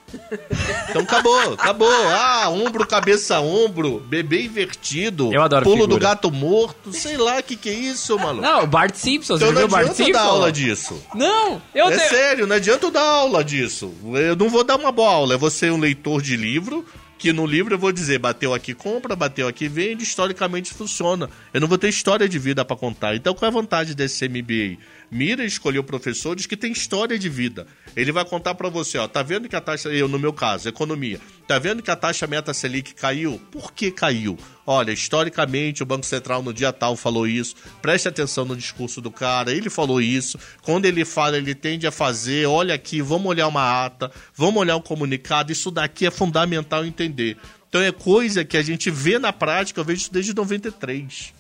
[0.90, 1.88] Então acabou, acabou.
[2.10, 6.10] Ah, ombro, cabeça, ombro, bebê invertido, Eu adoro pulo do figura.
[6.10, 8.42] gato morto, sei lá o que que é isso, maluco.
[8.42, 10.12] Não, o Bart Simpson, então você não viu o Bart adianta Simpson?
[10.12, 11.02] dar aula disso.
[11.16, 13.94] Não, eu É sério, não adianta eu dar aula disso.
[14.14, 16.86] Eu não vou dar uma boa aula, eu vou ser um leitor de livro,
[17.18, 21.30] que no livro eu vou dizer, bateu aqui compra, bateu aqui vende, historicamente funciona.
[21.54, 23.16] Eu não vou ter história de vida pra contar.
[23.16, 24.78] Então qual é a vantagem desse MBA?
[25.16, 27.66] Mira escolher professores que têm história de vida.
[27.96, 30.68] Ele vai contar para você, ó, tá vendo que a taxa, eu no meu caso,
[30.68, 33.40] economia, tá vendo que a taxa meta Selic caiu?
[33.50, 34.38] Por que caiu?
[34.68, 37.56] Olha, historicamente o Banco Central no dia tal falou isso.
[37.82, 40.38] Preste atenção no discurso do cara, ele falou isso.
[40.62, 44.76] Quando ele fala, ele tende a fazer, olha aqui, vamos olhar uma ata, vamos olhar
[44.76, 47.38] um comunicado, isso daqui é fundamental entender.
[47.70, 51.34] Então é coisa que a gente vê na prática, eu vejo isso desde 93.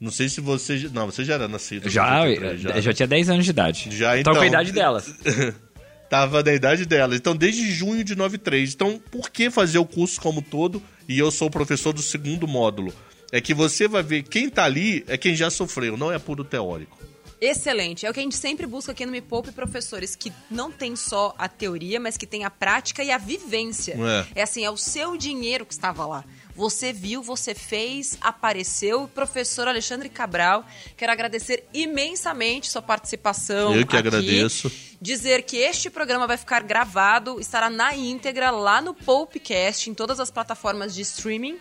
[0.00, 0.90] Não sei se você.
[0.92, 1.88] Não, você já era nascido.
[1.88, 3.88] Já, 93, já, já tinha 10 anos de idade.
[3.90, 4.34] Já, então.
[4.34, 5.14] com a idade delas.
[6.08, 7.16] Tava na idade dela.
[7.16, 8.74] Então, desde junho de 93.
[8.74, 10.82] Então, por que fazer o curso como todo?
[11.08, 12.92] E eu sou o professor do segundo módulo.
[13.32, 16.44] É que você vai ver quem tá ali é quem já sofreu, não é puro
[16.44, 16.96] teórico.
[17.40, 18.06] Excelente.
[18.06, 20.96] É o que a gente sempre busca aqui no Me Poupe, professores que não tem
[20.96, 23.96] só a teoria, mas que tem a prática e a vivência.
[24.34, 24.40] É.
[24.40, 26.24] É assim, é o seu dinheiro que estava lá.
[26.54, 29.06] Você viu, você fez, apareceu.
[29.14, 30.64] Professor Alexandre Cabral,
[30.96, 33.74] quero agradecer imensamente sua participação.
[33.74, 34.08] Eu que aqui.
[34.08, 34.72] agradeço.
[34.98, 40.18] Dizer que este programa vai ficar gravado, estará na íntegra lá no Poupecast, em todas
[40.18, 41.58] as plataformas de streaming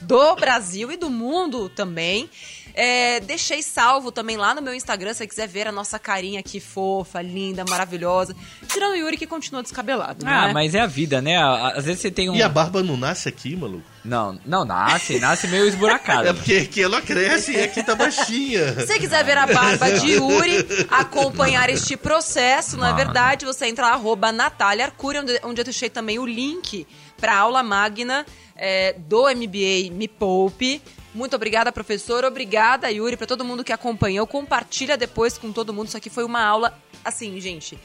[0.00, 2.30] do Brasil e do mundo também.
[2.76, 6.40] É, deixei salvo também lá no meu Instagram, se você quiser ver a nossa carinha
[6.40, 8.34] aqui fofa, linda, maravilhosa.
[8.68, 10.52] Tirando o Yuri que continua descabelado, Ah, né?
[10.52, 11.36] mas é a vida, né?
[11.74, 12.34] Às vezes você tem um.
[12.34, 13.84] E a barba não nasce aqui, maluco?
[14.04, 16.28] Não, não nasce, nasce meio esburacado.
[16.28, 18.74] É porque aqui ela cresce e aqui tá baixinha.
[18.80, 22.94] Se você quiser ver a barba de Yuri, acompanhar este processo, não é Ah.
[22.94, 23.44] verdade?
[23.46, 27.62] Você entra lá, arroba Natália Arcuri, onde, onde eu deixei também o link para aula
[27.62, 30.82] magna é, do MBA Me Poupe.
[31.14, 32.24] Muito obrigada, professor.
[32.24, 34.26] Obrigada, Yuri, para todo mundo que acompanhou.
[34.26, 35.86] Compartilha depois com todo mundo.
[35.86, 37.78] Isso aqui foi uma aula, assim, gente.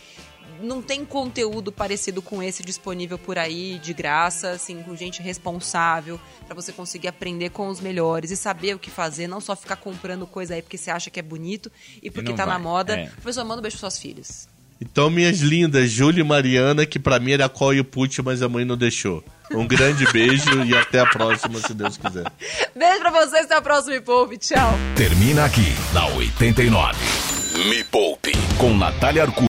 [0.61, 6.19] Não tem conteúdo parecido com esse disponível por aí, de graça, assim, com gente responsável,
[6.45, 9.75] para você conseguir aprender com os melhores e saber o que fazer, não só ficar
[9.75, 11.71] comprando coisa aí porque você acha que é bonito
[12.01, 12.95] e porque não tá na moda.
[12.95, 13.05] é.
[13.05, 14.49] Professor, manda um beijo pros seus filhos.
[14.81, 18.49] Então, minhas lindas, Júlia e Mariana, que pra mim era Call e Put, mas a
[18.49, 19.23] mãe não deixou.
[19.51, 22.25] Um grande beijo e até a próxima, se Deus quiser.
[22.75, 24.37] Beijo pra vocês, até a próxima, Me Poupe.
[24.37, 24.73] Tchau.
[24.95, 26.97] Termina aqui, na 89.
[27.65, 29.47] Me Poupe, com Natália Arcuri.